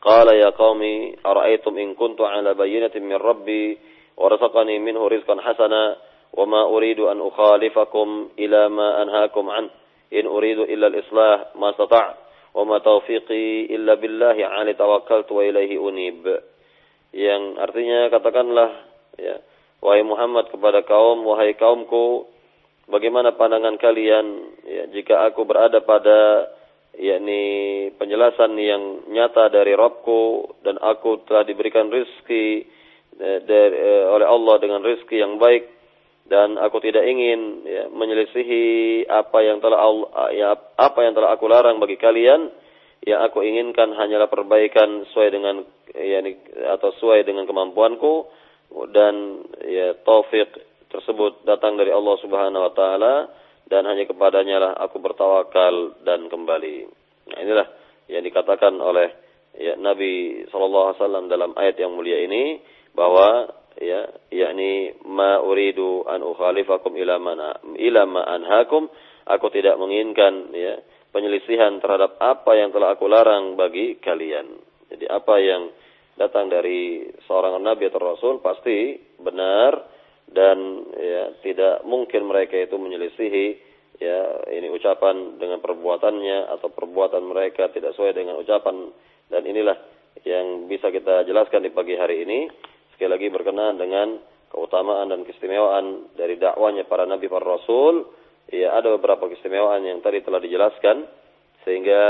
[0.00, 3.76] Qala ya qaumi ara'aytum in kuntu ala bayyinatin min rabbi
[4.16, 6.00] wa razaqani minhu rizqan hasana
[6.32, 9.68] wa ma uridu an ukhalifakum ila ma anhaakum an.
[10.08, 12.16] In uridu illa al-islah ma stata'
[12.56, 16.24] wa ma taufiqi illa billahi 'alaihi tawakkaltu wa ilaihi unib.
[17.12, 18.70] Yang artinya katakanlah
[19.20, 19.36] ya
[19.84, 22.24] wahai Muhammad kepada kaum wahai kaumku
[22.88, 24.26] bagaimana pandangan kalian
[24.64, 26.48] ya, jika aku berada pada
[27.00, 27.42] yakni
[27.96, 32.68] penjelasan yang nyata dari Rabbku dan aku telah diberikan rizki
[33.16, 35.80] eh, dari, eh, oleh Allah dengan rizki yang baik.
[36.30, 39.82] Dan aku tidak ingin ya, menyelisihi apa yang telah
[40.30, 42.52] ya, apa yang telah aku larang bagi kalian.
[43.00, 45.64] Yang aku inginkan hanyalah perbaikan sesuai dengan
[45.96, 46.36] yakni
[46.68, 48.28] atau sesuai dengan kemampuanku.
[48.94, 50.54] Dan ya taufik
[50.92, 53.14] tersebut datang dari Allah Subhanahu wa taala
[53.70, 56.90] dan hanya kepadanya lah aku bertawakal dan kembali.
[57.30, 57.68] Nah, inilah
[58.10, 59.14] yang dikatakan oleh
[59.54, 62.58] ya, Nabi wasallam dalam ayat yang mulia ini
[62.90, 63.46] bahwa
[63.78, 68.90] ya yakni ma uridu an ukhalifakum ila mana ila ma anhakum
[69.30, 70.82] aku tidak menginginkan ya
[71.14, 74.58] penyelisihan terhadap apa yang telah aku larang bagi kalian.
[74.90, 75.70] Jadi apa yang
[76.18, 79.99] datang dari seorang nabi atau rasul pasti benar
[80.30, 83.46] dan ya tidak mungkin mereka itu menyelisihi
[84.00, 88.94] ya ini ucapan dengan perbuatannya atau perbuatan mereka tidak sesuai dengan ucapan.
[89.30, 89.76] Dan inilah
[90.26, 92.46] yang bisa kita jelaskan di pagi hari ini.
[92.94, 94.18] Sekali lagi berkenaan dengan
[94.50, 98.08] keutamaan dan keistimewaan dari dakwanya para nabi para rasul.
[98.50, 101.06] Ya ada beberapa keistimewaan yang tadi telah dijelaskan.
[101.60, 102.02] Sehingga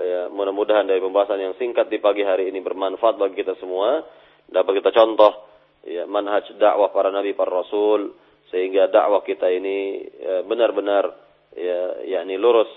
[0.00, 4.00] ya, mudah-mudahan dari pembahasan yang singkat di pagi hari ini bermanfaat bagi kita semua.
[4.48, 5.53] Dapat kita contoh
[5.84, 8.16] ya, manhaj dakwah para nabi para rasul
[8.48, 11.04] sehingga dakwah kita ini ya, benar-benar
[11.56, 11.80] ya,
[12.18, 12.68] yakni lurus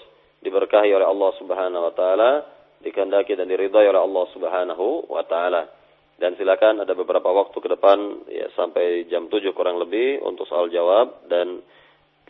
[0.43, 2.31] diberkahi oleh Allah Subhanahu wa taala
[2.83, 5.65] dikehendaki dan diridhai oleh Allah Subhanahu wa taala
[6.17, 7.97] dan silakan ada beberapa waktu ke depan
[8.29, 11.61] ya sampai jam 7 kurang lebih untuk soal jawab dan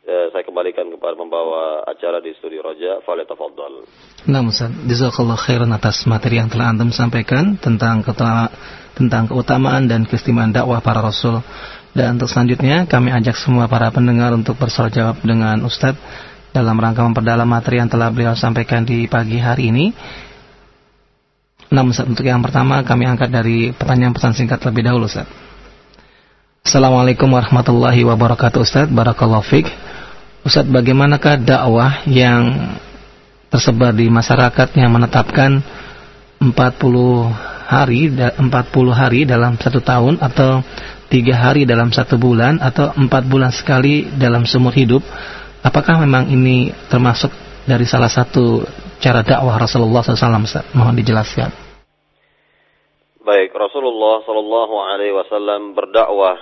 [0.04, 3.88] eh, saya kembalikan kepada pembawa acara di studio Roja Fale Tafadhal.
[4.28, 8.52] Nah, Ustaz, jazakallahu khairan atas materi yang telah Anda sampaikan tentang ketua
[8.98, 11.46] tentang keutamaan dan keistimewaan dakwah para rasul.
[11.94, 16.02] Dan untuk selanjutnya kami ajak semua para pendengar untuk bersoal jawab dengan Ustadz
[16.50, 19.86] dalam rangka memperdalam materi yang telah beliau sampaikan di pagi hari ini.
[21.70, 25.28] Namun untuk yang pertama kami angkat dari pertanyaan pesan singkat lebih dahulu Ustaz.
[26.68, 29.68] Assalamualaikum warahmatullahi wabarakatuh Ustaz, Barakallahu Fik.
[30.44, 32.76] Ustaz, bagaimanakah dakwah yang
[33.48, 35.64] tersebar di masyarakat yang menetapkan
[36.44, 38.40] 40 hari 40
[38.96, 40.64] hari dalam satu tahun atau
[41.12, 45.04] tiga hari dalam satu bulan atau empat bulan sekali dalam seumur hidup
[45.60, 47.28] apakah memang ini termasuk
[47.68, 48.64] dari salah satu
[49.04, 51.52] cara dakwah Rasulullah SAW mohon dijelaskan.
[53.28, 56.40] Baik Rasulullah Sallallahu Alaihi Wasallam berdakwah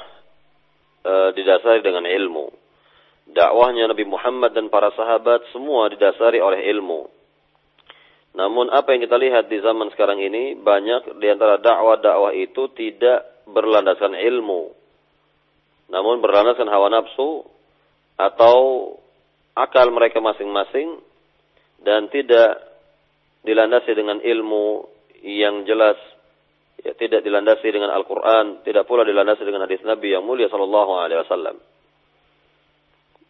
[1.02, 2.54] e, didasari dengan ilmu.
[3.34, 7.15] Dakwahnya Nabi Muhammad dan para sahabat semua didasari oleh ilmu
[8.36, 13.48] namun apa yang kita lihat di zaman sekarang ini banyak di antara dakwah-dakwah itu tidak
[13.48, 14.76] berlandaskan ilmu.
[15.88, 17.48] Namun berlandaskan hawa nafsu
[18.20, 18.56] atau
[19.56, 21.00] akal mereka masing-masing
[21.80, 22.60] dan tidak
[23.48, 24.84] dilandasi dengan ilmu
[25.24, 25.96] yang jelas
[26.84, 31.24] ya tidak dilandasi dengan Al-Qur'an, tidak pula dilandasi dengan hadis Nabi yang mulia sallallahu alaihi
[31.24, 31.56] wasallam.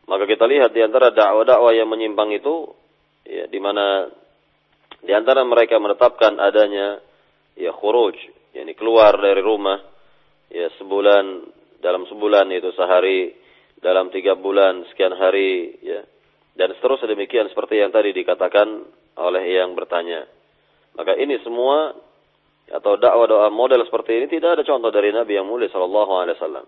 [0.09, 2.73] Maka kita lihat di antara dakwah-dakwah yang menyimpang itu
[3.21, 4.09] ya di mana
[5.05, 6.99] di antara mereka menetapkan adanya
[7.55, 8.17] ya khuruj,
[8.51, 9.79] yakni keluar dari rumah
[10.49, 11.45] ya sebulan
[11.79, 13.37] dalam sebulan yaitu sehari
[13.79, 16.01] dalam tiga bulan sekian hari ya
[16.55, 18.67] dan seterusnya demikian seperti yang tadi dikatakan
[19.19, 20.23] oleh yang bertanya.
[20.95, 21.91] Maka ini semua
[22.65, 26.65] atau dakwah-dakwah model seperti ini tidak ada contoh dari Nabi yang mulia sallallahu alaihi wasallam.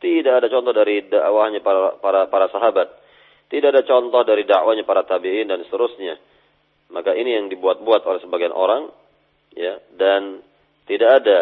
[0.00, 2.88] Tidak ada contoh dari dakwahnya para para para sahabat.
[3.46, 6.18] Tidak ada contoh dari dakwahnya para tabi'in dan seterusnya.
[6.90, 8.90] Maka ini yang dibuat-buat oleh sebagian orang,
[9.54, 10.42] ya, dan
[10.90, 11.38] tidak ada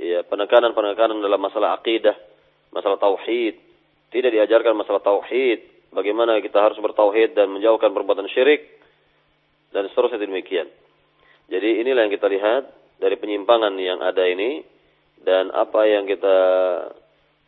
[0.00, 2.16] ya penekanan-penekanan dalam masalah akidah,
[2.72, 3.60] masalah tauhid.
[4.08, 8.64] Tidak diajarkan masalah tauhid, bagaimana kita harus bertauhid dan menjauhkan perbuatan syirik
[9.72, 10.68] dan seterusnya demikian.
[11.48, 12.62] Jadi inilah yang kita lihat
[13.00, 14.64] dari penyimpangan yang ada ini
[15.24, 16.36] dan apa yang kita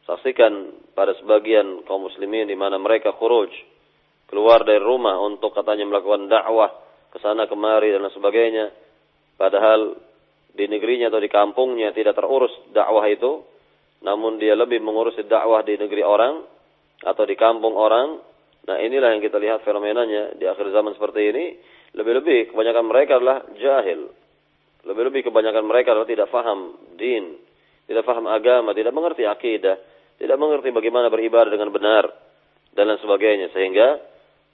[0.09, 3.53] saksikan pada sebagian kaum muslimin di mana mereka khuruj
[4.26, 6.70] keluar dari rumah untuk katanya melakukan dakwah
[7.11, 8.70] ke sana kemari dan sebagainya.
[9.34, 9.98] Padahal
[10.50, 13.42] di negerinya atau di kampungnya tidak terurus dakwah itu,
[14.02, 16.42] namun dia lebih mengurus dakwah di negeri orang
[17.02, 18.18] atau di kampung orang.
[18.61, 21.44] Nah inilah yang kita lihat fenomenanya di akhir zaman seperti ini,
[21.90, 24.14] Lebih-lebih kebanyakan mereka adalah jahil.
[24.86, 27.36] Lebih-lebih kebanyakan mereka adalah tidak faham din,
[27.90, 29.76] tidak faham agama, tidak mengerti akidah,
[30.16, 32.04] tidak mengerti bagaimana beribadah dengan benar
[32.70, 33.98] dan lain sebagainya sehingga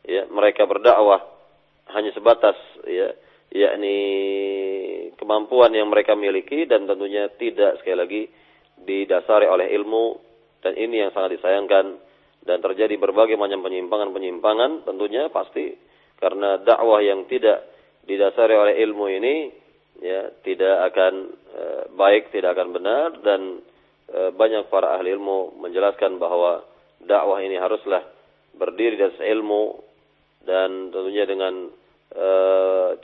[0.08, 1.35] ya mereka berdakwah
[1.94, 2.56] hanya sebatas
[2.86, 3.14] ya
[3.52, 3.96] yakni
[5.16, 8.22] kemampuan yang mereka miliki dan tentunya tidak sekali lagi
[8.82, 10.24] didasari oleh ilmu.
[10.60, 11.94] Dan ini yang sangat disayangkan
[12.42, 15.74] dan terjadi berbagai macam penyimpangan-penyimpangan tentunya pasti
[16.18, 17.66] karena dakwah yang tidak
[18.06, 19.34] didasari oleh ilmu ini
[20.00, 21.62] ya tidak akan e,
[21.94, 23.08] baik, tidak akan benar.
[23.22, 23.62] Dan
[24.10, 26.66] e, banyak para ahli ilmu menjelaskan bahwa
[27.04, 28.02] dakwah ini haruslah
[28.56, 29.85] berdiri di atas ilmu
[30.46, 31.68] dan tentunya dengan
[32.14, 32.28] e,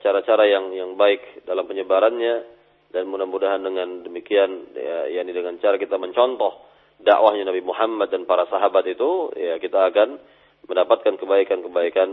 [0.00, 2.46] cara-cara yang yang baik dalam penyebarannya
[2.94, 6.62] dan mudah-mudahan dengan demikian ya yakni dengan cara kita mencontoh
[7.02, 10.22] dakwahnya Nabi Muhammad dan para sahabat itu ya kita akan
[10.70, 12.08] mendapatkan kebaikan-kebaikan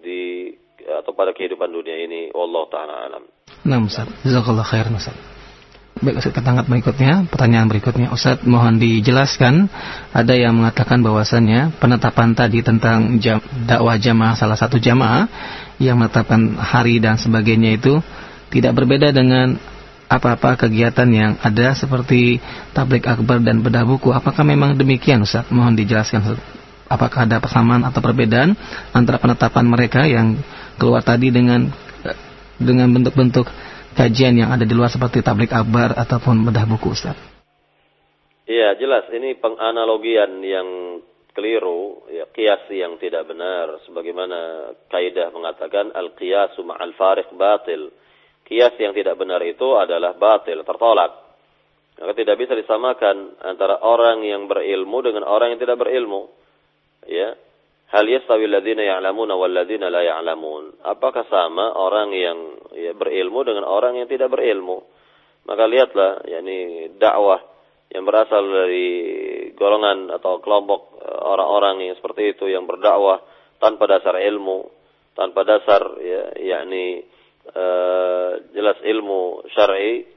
[0.00, 0.48] di
[0.80, 3.24] atau pada kehidupan dunia ini wallahu taala alam.
[3.68, 4.08] Nah, Ustaz.
[4.24, 5.29] Jazakallah khairan, Ustaz.
[6.00, 8.08] Baik, Ustaz, ketangkat berikutnya, pertanyaan berikutnya.
[8.08, 9.68] Ustaz, mohon dijelaskan,
[10.16, 13.36] ada yang mengatakan bahwasannya penetapan tadi tentang jam,
[13.68, 15.28] dakwah jamaah, salah satu jamaah,
[15.76, 18.00] yang menetapkan hari dan sebagainya itu,
[18.48, 19.60] tidak berbeda dengan
[20.08, 22.40] apa-apa kegiatan yang ada seperti
[22.72, 24.08] tablik akbar dan bedah buku.
[24.08, 25.52] Apakah memang demikian, Ustaz?
[25.52, 26.40] Mohon dijelaskan, Ustaz.
[26.88, 28.56] Apakah ada persamaan atau perbedaan
[28.96, 30.40] antara penetapan mereka yang
[30.80, 31.68] keluar tadi dengan
[32.56, 33.48] dengan bentuk-bentuk
[33.94, 37.16] kajian yang ada di luar seperti tablik akbar ataupun bedah buku Ustaz.
[38.50, 40.98] Iya, jelas ini penganalogian yang
[41.30, 47.94] keliru, ya kias yang tidak benar sebagaimana kaidah mengatakan al-qiyasu ma'al fariq batil.
[48.42, 51.14] Kias yang tidak benar itu adalah batil, tertolak.
[52.02, 56.26] Maka tidak bisa disamakan antara orang yang berilmu dengan orang yang tidak berilmu.
[57.06, 57.38] Ya,
[57.90, 60.86] Hal yastawi alladziina ya'lamuna wal ladziina la ya'lamun.
[60.86, 62.38] Apakah sama orang yang
[62.70, 64.86] ya, berilmu dengan orang yang tidak berilmu?
[65.50, 67.42] Maka lihatlah yakni dakwah
[67.90, 68.88] yang berasal dari
[69.58, 73.26] golongan atau kelompok eh, orang-orang yang seperti itu yang berdakwah
[73.58, 74.70] tanpa dasar ilmu,
[75.18, 77.04] tanpa dasar ya yakni
[77.52, 80.08] uh, jelas ilmu syar'i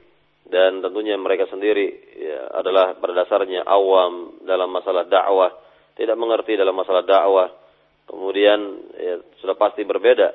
[0.48, 5.52] dan tentunya mereka sendiri ya, adalah berdasarnya awam dalam masalah dakwah,
[5.98, 7.63] tidak mengerti dalam masalah dakwah
[8.08, 8.60] kemudian
[8.96, 10.32] ya, sudah pasti berbeda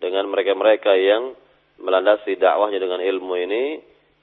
[0.00, 1.32] dengan mereka-mereka yang
[1.80, 3.64] melandasi dakwahnya dengan ilmu ini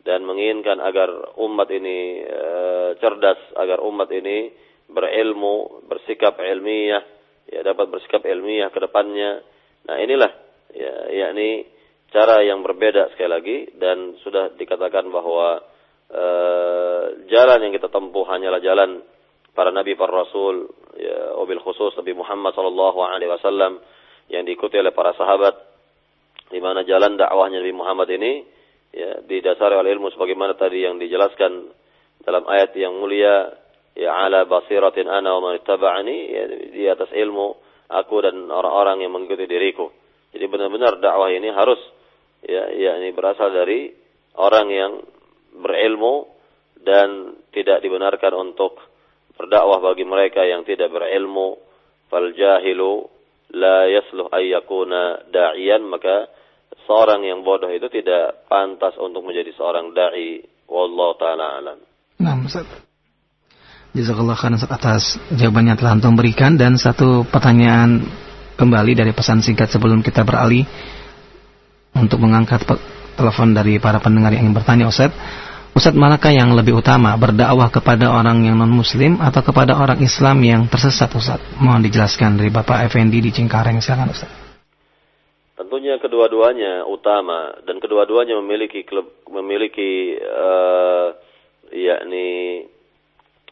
[0.04, 2.52] dan menginginkan agar umat ini e,
[3.00, 4.52] cerdas, agar umat ini
[4.92, 7.02] berilmu, bersikap ilmiah,
[7.48, 9.40] ya dapat bersikap ilmiah ke depannya.
[9.88, 10.32] Nah, inilah
[10.76, 11.66] ya yakni
[12.12, 15.64] cara yang berbeda sekali lagi dan sudah dikatakan bahwa
[16.12, 16.26] e,
[17.32, 19.02] jalan yang kita tempuh hanyalah jalan
[19.56, 20.68] para nabi, para rasul,
[21.04, 23.84] ya, khusus Nabi Muhammad sallallahu alaihi wasallam
[24.32, 25.56] yang diikuti oleh para sahabat
[26.48, 28.32] di mana jalan dakwahnya Nabi Muhammad ini
[28.94, 31.74] ya didasari oleh ilmu sebagaimana tadi yang dijelaskan
[32.24, 33.52] dalam ayat yang mulia
[33.98, 35.60] ya ala basiratin ana wa man
[36.08, 37.58] ya, di atas ilmu
[37.90, 39.92] aku dan orang-orang yang mengikuti diriku.
[40.34, 41.78] Jadi benar-benar dakwah ini harus
[42.42, 43.94] ya ya ini berasal dari
[44.38, 44.92] orang yang
[45.54, 46.26] berilmu
[46.82, 48.82] dan tidak dibenarkan untuk
[49.38, 51.58] berdakwah bagi mereka yang tidak berilmu
[52.08, 53.10] fal jahilu
[53.54, 56.30] la yasluh ayyakuna da'iyan maka
[56.86, 61.78] seorang yang bodoh itu tidak pantas untuk menjadi seorang dai wallahu taala alam.
[62.22, 62.66] Nah, Ustaz.
[63.94, 68.02] Jazakallah khairan atas jawaban yang telah antum berikan dan satu pertanyaan
[68.58, 70.66] kembali dari pesan singkat sebelum kita beralih
[71.94, 72.66] untuk mengangkat
[73.14, 75.14] telepon dari para pendengar yang ingin bertanya Ustaz.
[75.74, 80.38] Ustadz manakah yang lebih utama berdakwah kepada orang yang non muslim atau kepada orang Islam
[80.46, 81.58] yang tersesat Ustadz?
[81.58, 84.38] Mohon dijelaskan dari Bapak Effendi di Cingkareng silakan Ustadz.
[85.58, 88.86] Tentunya kedua-duanya utama dan kedua-duanya memiliki
[89.34, 91.18] memiliki uh,
[91.74, 92.70] yakni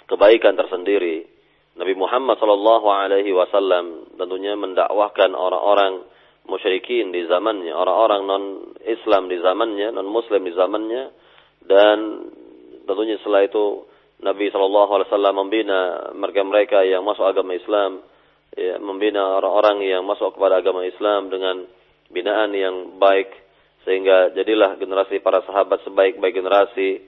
[0.05, 1.25] kebaikan tersendiri.
[1.73, 6.05] Nabi Muhammad Shallallahu Alaihi Wasallam tentunya mendakwahkan orang-orang
[6.45, 8.43] musyrikin di zamannya, orang-orang non
[8.85, 11.17] Islam di zamannya, non Muslim di zamannya
[11.65, 12.27] dan
[12.85, 13.85] tentunya setelah itu
[14.21, 15.79] Nabi Shallallahu Alaihi Wasallam membina
[16.13, 18.05] mereka-mereka yang masuk agama Islam,
[18.53, 21.65] ya, membina orang-orang yang masuk kepada agama Islam dengan
[22.13, 23.33] binaan yang baik
[23.81, 27.01] sehingga jadilah generasi para sahabat sebaik-baik generasi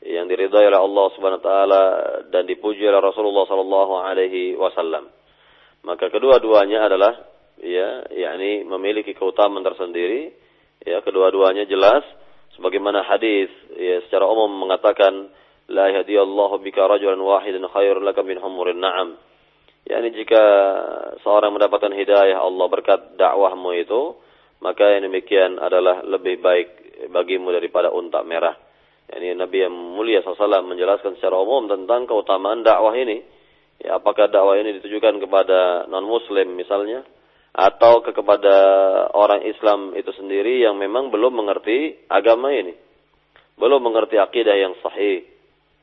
[0.00, 1.84] yang diridhai oleh Allah Subhanahu wa taala
[2.30, 5.10] dan dipuji oleh Rasulullah sallallahu alaihi wasallam.
[5.84, 7.12] Maka kedua-duanya adalah
[7.60, 10.32] ya yakni memiliki keutamaan tersendiri
[10.80, 12.04] ya kedua-duanya jelas
[12.60, 15.32] sebagaimana hadis ya secara umum mengatakan
[15.72, 19.16] la yahdiyallahu bika rajulan wahidan khairun laka min humurin na'am.
[19.88, 20.44] Yani jika
[21.24, 24.12] seorang mendapatkan hidayah Allah berkat dakwahmu itu,
[24.60, 26.68] maka yang demikian adalah lebih baik
[27.08, 28.52] bagimu daripada unta merah.
[29.08, 33.24] Yani Nabi yang mulia SAW menjelaskan secara umum tentang keutamaan dakwah ini.
[33.80, 37.00] Ya, apakah dakwah ini ditujukan kepada non-muslim misalnya,
[37.50, 38.54] atau ke kepada
[39.10, 42.74] orang Islam itu sendiri yang memang belum mengerti agama ini.
[43.58, 45.26] Belum mengerti akidah yang sahih,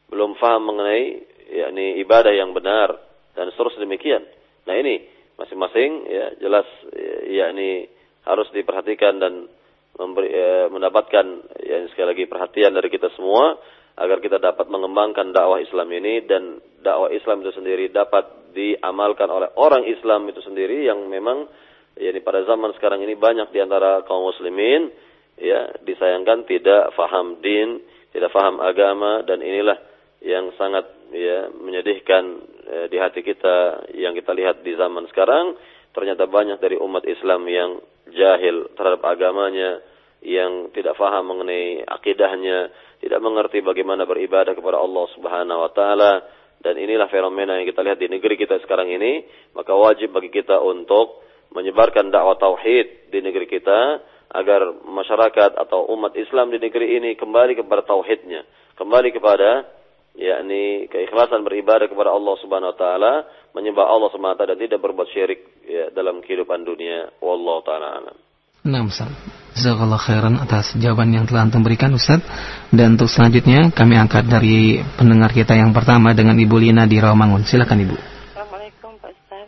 [0.10, 2.96] belum faham mengenai yakni ibadah yang benar
[3.36, 4.24] dan seterusnya demikian.
[4.66, 5.06] Nah ini
[5.38, 7.86] masing-masing ya jelas ya, yakni
[8.26, 9.48] harus diperhatikan dan
[9.96, 11.26] memberi, ya, mendapatkan
[11.62, 13.56] ya sekali lagi perhatian dari kita semua
[13.98, 19.54] agar kita dapat mengembangkan dakwah Islam ini dan dakwah Islam itu sendiri dapat diamalkan oleh
[19.54, 21.46] orang Islam itu sendiri yang memang
[21.94, 24.90] yakni pada zaman sekarang ini banyak di antara kaum muslimin
[25.38, 29.78] ya disayangkan tidak faham din, tidak faham agama dan inilah
[30.26, 32.24] yang sangat ya menyedihkan
[32.66, 35.54] eh, di hati kita yang kita lihat di zaman sekarang.
[35.94, 37.82] Ternyata banyak dari umat Islam yang
[38.14, 39.82] jahil terhadap agamanya
[40.22, 46.12] yang tidak faham mengenai akidahnya tidak mengerti bagaimana beribadah kepada Allah Subhanahu wa taala
[46.62, 50.58] dan inilah fenomena yang kita lihat di negeri kita sekarang ini maka wajib bagi kita
[50.62, 51.22] untuk
[51.54, 57.56] menyebarkan dakwah tauhid di negeri kita agar masyarakat atau umat Islam di negeri ini kembali
[57.56, 58.44] kepada tauhidnya,
[58.76, 59.64] kembali kepada
[60.18, 63.14] yakni keikhlasan beribadah kepada Allah Subhanahu wa taala,
[63.56, 67.08] menyembah Allah semata dan tidak berbuat syirik ya, dalam kehidupan dunia.
[67.24, 68.27] Wallahu taala alam.
[68.68, 69.08] Nah, Ustaz.
[69.56, 72.20] Jazakallah khairan atas jawaban yang telah Antum berikan Ustaz.
[72.68, 77.48] Dan untuk selanjutnya kami angkat dari pendengar kita yang pertama dengan Ibu Lina di Rawamangun.
[77.48, 77.96] Silakan Ibu.
[77.96, 79.48] Assalamualaikum Pak Ustaz.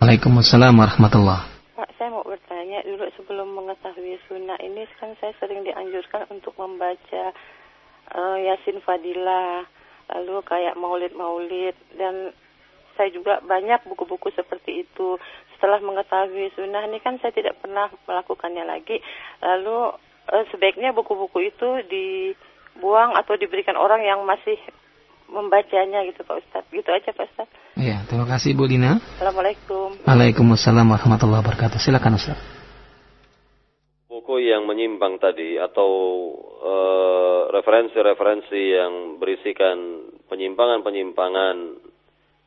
[0.00, 1.44] Waalaikumsalam warahmatullahi
[1.76, 7.36] Pak, saya mau bertanya dulu sebelum mengetahui sunnah ini kan saya sering dianjurkan untuk membaca
[8.16, 9.68] uh, Yasin Fadilah,
[10.08, 12.32] lalu kayak maulid-maulid dan
[12.96, 15.20] saya juga banyak buku-buku seperti itu.
[15.62, 18.98] Setelah mengetahui sunnah ini kan saya tidak pernah melakukannya lagi.
[19.38, 19.94] Lalu
[20.26, 24.58] uh, sebaiknya buku-buku itu dibuang atau diberikan orang yang masih
[25.30, 26.66] membacanya gitu Pak Ustadz.
[26.74, 27.54] Gitu aja Pak Ustadz.
[27.78, 28.98] Ya, terima kasih Bu Lina.
[29.22, 30.02] Assalamualaikum.
[30.02, 31.78] Waalaikumsalam warahmatullahi wabarakatuh.
[31.78, 32.42] Silakan Ustaz.
[34.10, 35.90] Buku yang menyimpang tadi atau
[36.58, 38.92] eh, referensi-referensi uh, yang
[39.22, 41.56] berisikan penyimpangan-penyimpangan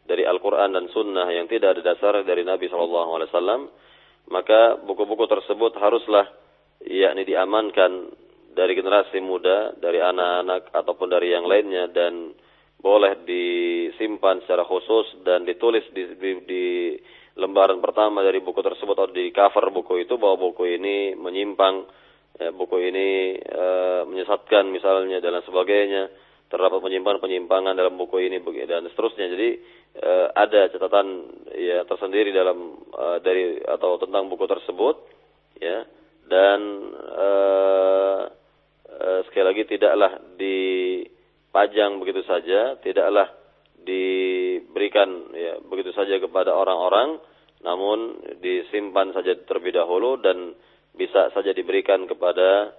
[0.05, 3.19] dari Al-Quran dan Sunnah yang tidak ada dasar dari Nabi SAW,
[4.29, 6.29] maka buku-buku tersebut haruslah
[6.85, 8.13] yakni diamankan
[8.55, 12.31] dari generasi muda, dari anak-anak ataupun dari yang lainnya dan
[12.79, 16.65] boleh disimpan secara khusus dan ditulis di, di, di
[17.35, 21.83] lembaran pertama dari buku tersebut atau di cover buku itu bahwa buku ini menyimpang,
[22.39, 23.65] ya, buku ini e,
[24.07, 26.07] menyesatkan misalnya dan sebagainya,
[26.47, 28.39] terdapat penyimpangan-penyimpangan dalam buku ini
[28.69, 29.27] dan seterusnya.
[29.33, 29.49] Jadi
[29.95, 31.07] e, ada catatan
[31.55, 34.95] ya tersendiri dalam e, dari atau tentang buku tersebut,
[35.59, 35.87] ya.
[36.25, 36.59] Dan
[36.95, 37.27] e,
[38.91, 40.57] e, sekali lagi tidaklah di
[41.55, 43.31] pajang begitu saja, tidaklah
[43.85, 47.21] diberikan ya begitu saja kepada orang-orang,
[47.61, 50.57] namun disimpan saja terlebih dahulu dan
[50.95, 52.73] bisa saja diberikan kepada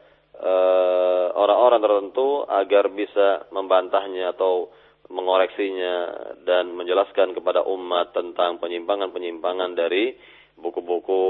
[1.36, 4.68] orang-orang uh, tertentu agar bisa membantahnya atau
[5.10, 5.94] mengoreksinya
[6.42, 10.14] dan menjelaskan kepada umat tentang penyimpangan-penyimpangan dari
[10.58, 11.22] buku-buku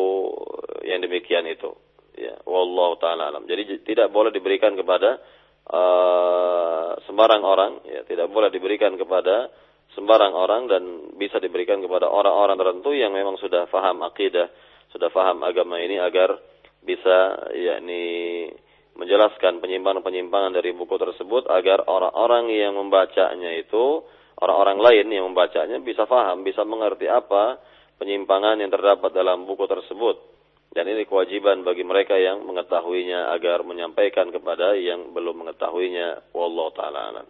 [0.87, 1.75] yang demikian itu.
[2.17, 3.45] Ya, wallahu taala alam.
[3.45, 5.21] Jadi tidak boleh diberikan kepada
[5.69, 9.53] uh, sembarang orang, ya tidak boleh diberikan kepada
[9.93, 10.83] sembarang orang dan
[11.21, 14.49] bisa diberikan kepada orang-orang tertentu yang memang sudah faham akidah,
[14.97, 16.37] sudah faham agama ini agar
[16.81, 18.49] bisa yakni
[18.97, 24.03] menjelaskan penyimpangan-penyimpangan dari buku tersebut agar orang-orang yang membacanya itu
[24.41, 27.61] orang-orang lain yang membacanya bisa faham, bisa mengerti apa
[28.01, 30.37] penyimpangan yang terdapat dalam buku tersebut
[30.77, 36.37] dan ini kewajiban bagi mereka yang mengetahuinya agar menyampaikan kepada yang belum mengetahuinya.
[36.37, 37.27] Wallahu taala alam.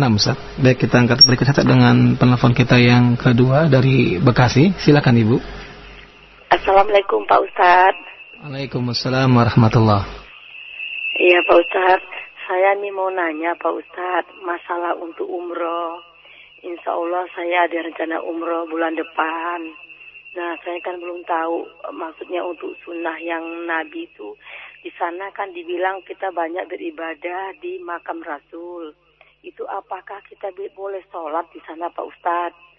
[0.00, 0.40] Nah, Ustaz.
[0.56, 4.72] Baik, kita angkat berikutnya dengan penelpon kita yang kedua dari Bekasi.
[4.80, 5.36] Silakan, Ibu.
[6.48, 7.94] Assalamualaikum, Pak Ustaz.
[8.40, 10.00] Waalaikumsalam warahmatullah.
[11.20, 12.00] Iya, Pak Ustaz.
[12.48, 16.00] Saya nih mau nanya, Pak Ustaz, masalah untuk umroh.
[16.64, 19.60] Insya Allah saya ada rencana umroh bulan depan.
[20.40, 24.32] Nah, saya kan belum tahu maksudnya untuk sunnah yang Nabi itu
[24.80, 28.96] di sana kan dibilang kita banyak beribadah di makam Rasul.
[29.44, 32.69] Itu apakah kita boleh sholat di sana Pak Ustadz?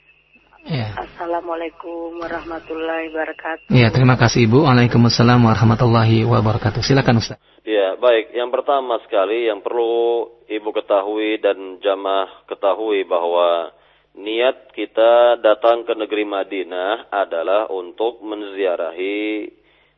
[0.61, 0.93] Ya.
[0.93, 3.73] Assalamualaikum warahmatullahi wabarakatuh.
[3.73, 4.69] Ya, terima kasih Ibu.
[4.69, 6.85] Waalaikumsalam warahmatullahi wabarakatuh.
[6.85, 7.41] Silakan Ustaz.
[7.65, 8.29] Ya, baik.
[8.37, 13.73] Yang pertama sekali yang perlu Ibu ketahui dan jamaah ketahui bahwa
[14.13, 19.49] niat kita datang ke negeri Madinah adalah untuk menziarahi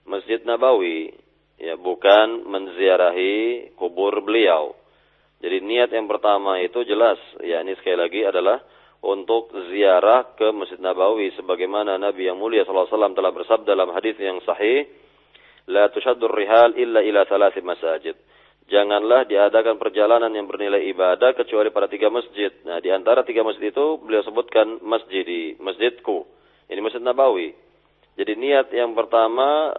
[0.07, 1.11] Masjid Nabawi,
[1.59, 4.75] ya bukan menziarahi kubur beliau.
[5.43, 8.63] Jadi niat yang pertama itu jelas, ya ini sekali lagi adalah
[9.03, 14.39] untuk ziarah ke Masjid Nabawi sebagaimana Nabi yang mulia SAW telah bersabda dalam hadis yang
[14.47, 14.87] sahih,
[15.67, 18.15] "La tushaddur rihal illa ila thalathi masajid."
[18.67, 22.51] janganlah diadakan perjalanan yang bernilai ibadah kecuali pada tiga masjid.
[22.63, 26.23] Nah, di antara tiga masjid itu beliau sebutkan masjid di masjidku.
[26.71, 27.51] Ini Masjid Nabawi.
[28.15, 29.73] Jadi niat yang pertama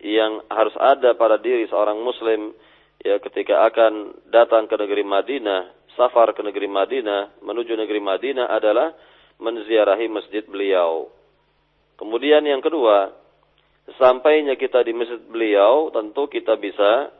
[0.00, 2.56] yang harus ada pada diri seorang muslim
[3.02, 8.94] ya ketika akan datang ke negeri Madinah, safar ke negeri Madinah, menuju negeri Madinah adalah
[9.40, 11.08] menziarahi masjid beliau.
[11.96, 13.12] Kemudian yang kedua,
[13.96, 17.12] sampainya kita di masjid beliau, tentu kita bisa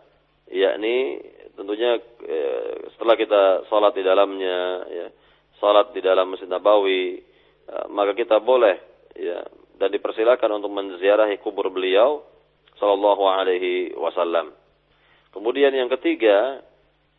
[0.51, 1.22] yakni
[1.55, 4.59] tentunya eh, setelah kita salat di dalamnya
[4.90, 5.06] ya
[5.62, 7.22] salat di dalam Masjid Nabawi
[7.68, 8.74] eh, maka kita boleh
[9.14, 9.44] ya
[9.78, 12.24] dan dipersilakan untuk menziarahi kubur beliau
[12.76, 14.52] sallallahu alaihi wasallam.
[15.30, 16.64] Kemudian yang ketiga,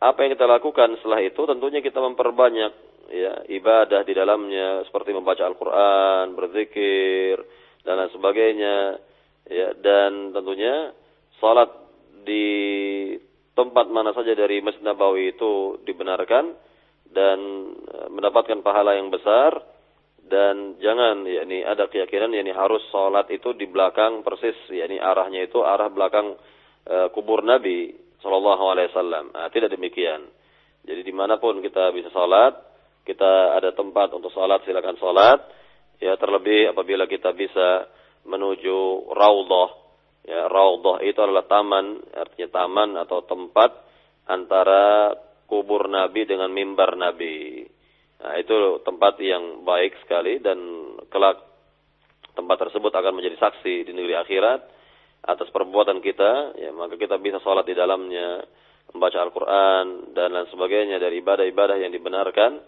[0.02, 2.72] apa yang kita lakukan setelah itu tentunya kita memperbanyak
[3.12, 7.38] ya ibadah di dalamnya seperti membaca Al-Qur'an, berzikir
[7.86, 8.98] dan lain sebagainya
[9.46, 10.90] ya dan tentunya
[11.38, 11.70] salat
[12.22, 12.50] di
[13.52, 16.56] tempat mana saja dari Masjid Nabawi itu dibenarkan
[17.12, 17.38] dan
[17.84, 19.60] e, mendapatkan pahala yang besar
[20.24, 25.60] dan jangan yakni ada keyakinan yakni harus sholat itu di belakang persis yakni arahnya itu
[25.60, 26.38] arah belakang
[26.88, 27.92] e, kubur Nabi
[28.22, 29.24] Shallallahu Alaihi Wasallam.
[29.34, 30.30] Nah, tidak demikian.
[30.82, 32.54] Jadi di mana pun kita bisa sholat,
[33.02, 35.38] kita ada tempat untuk sholat silakan sholat.
[36.02, 37.86] Ya terlebih apabila kita bisa
[38.26, 39.82] menuju raudhah
[40.22, 43.74] Ya, raudhah itu adalah taman, artinya taman atau tempat
[44.30, 45.10] antara
[45.50, 47.66] kubur Nabi dengan mimbar Nabi.
[48.22, 50.58] Nah, itu tempat yang baik sekali dan
[51.10, 51.42] kelak
[52.38, 54.60] tempat tersebut akan menjadi saksi di negeri akhirat
[55.22, 58.42] atas perbuatan kita, ya maka kita bisa sholat di dalamnya,
[58.90, 62.58] membaca Al-Quran dan lain sebagainya dari ibadah-ibadah yang dibenarkan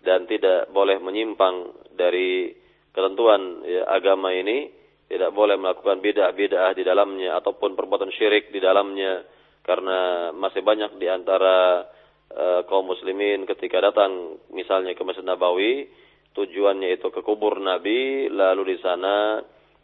[0.00, 2.52] dan tidak boleh menyimpang dari
[2.90, 4.76] ketentuan ya, agama ini.
[5.08, 9.24] Tidak boleh melakukan bid'ah-bid'ah di dalamnya ataupun perbuatan syirik di dalamnya
[9.64, 11.84] karena masih banyak di antara
[12.32, 15.88] uh, kaum muslimin ketika datang misalnya ke Masjid Nabawi
[16.36, 19.40] tujuannya itu ke kubur Nabi lalu di sana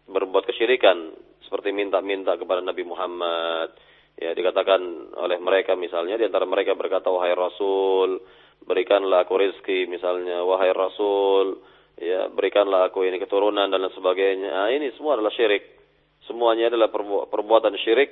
[0.08, 1.12] berbuat kesyirikan
[1.46, 3.76] seperti minta-minta kepada Nabi Muhammad
[4.14, 8.22] ya dikatakan oleh mereka misalnya di antara mereka berkata wahai Rasul
[8.62, 11.60] berikanlah aku rezeki misalnya wahai Rasul
[11.98, 14.50] ya berikanlah aku ini keturunan dan lain sebagainya.
[14.50, 15.62] Nah, ini semua adalah syirik.
[16.24, 18.10] Semuanya adalah perbu perbuatan syirik,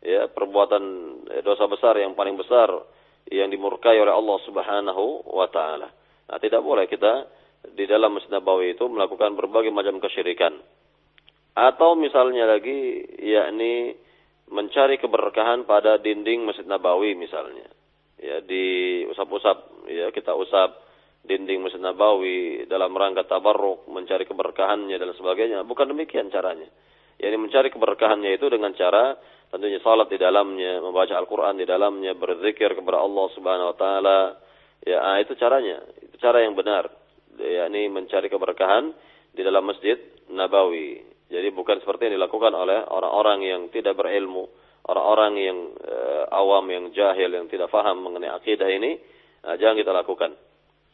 [0.00, 0.82] ya perbuatan
[1.28, 2.72] eh, dosa besar yang paling besar
[3.28, 5.88] yang dimurkai oleh Allah Subhanahu wa taala.
[6.30, 7.28] Nah, tidak boleh kita
[7.76, 10.56] di dalam Masjid Nabawi itu melakukan berbagai macam kesyirikan.
[11.54, 13.94] Atau misalnya lagi yakni
[14.50, 17.66] mencari keberkahan pada dinding Masjid Nabawi misalnya.
[18.20, 20.76] Ya di usap-usap ya kita usap
[21.24, 25.62] dinding Masjid Nabawi dalam rangka tabarruk, mencari keberkahannya dan sebagainya.
[25.66, 26.68] Bukan demikian caranya.
[27.20, 29.12] Yani mencari keberkahannya itu dengan cara
[29.50, 34.18] tentunya salat di dalamnya, membaca Al-Qur'an di dalamnya, berzikir kepada Allah Subhanahu wa taala.
[34.80, 35.84] Ya, ah, itu caranya.
[36.00, 36.88] Itu cara yang benar.
[37.40, 38.92] yakni mencari keberkahan
[39.32, 39.96] di dalam Masjid
[40.28, 41.09] Nabawi.
[41.30, 44.50] Jadi bukan seperti yang dilakukan oleh orang-orang yang tidak berilmu,
[44.90, 48.98] orang-orang yang uh, awam, yang jahil, yang tidak faham mengenai akidah ini.
[49.46, 50.34] Nah, jangan kita lakukan.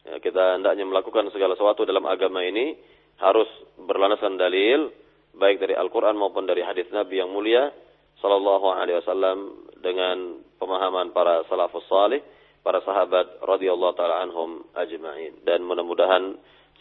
[0.05, 2.77] Ya, kita hendaknya melakukan segala sesuatu dalam agama ini
[3.17, 3.49] harus
[3.81, 4.93] berlandaskan dalil
[5.33, 7.73] baik dari Al-Qur'an maupun dari hadis Nabi yang mulia
[8.21, 12.21] sallallahu alaihi wasallam dengan pemahaman para salafus salih,
[12.61, 15.45] para sahabat radhiyallahu taala anhum ajma'in.
[15.45, 16.37] Dan mudah-mudahan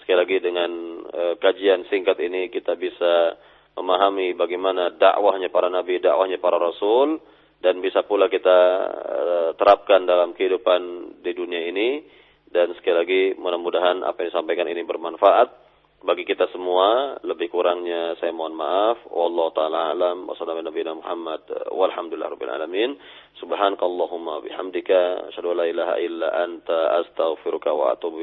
[0.06, 0.70] sekali lagi dengan
[1.02, 3.34] uh, kajian singkat ini kita bisa
[3.74, 7.18] memahami bagaimana dakwahnya para nabi, dakwahnya para rasul
[7.58, 12.06] dan bisa pula kita uh, terapkan dalam kehidupan di dunia ini
[12.54, 15.66] dan sekali lagi mudah-mudahan apa yang disampaikan ini bermanfaat
[16.06, 17.18] bagi kita semua.
[17.26, 19.02] Lebih kurangnya saya mohon maaf.
[19.10, 21.42] Wallahu taala alam wa sallallahu nabiyana Muhammad
[21.74, 22.94] walhamdulillah rabbil alamin.
[23.42, 28.22] Subhanakallahumma bihamdika asyhadu an la ilaha illa anta astaghfiruka wa atubu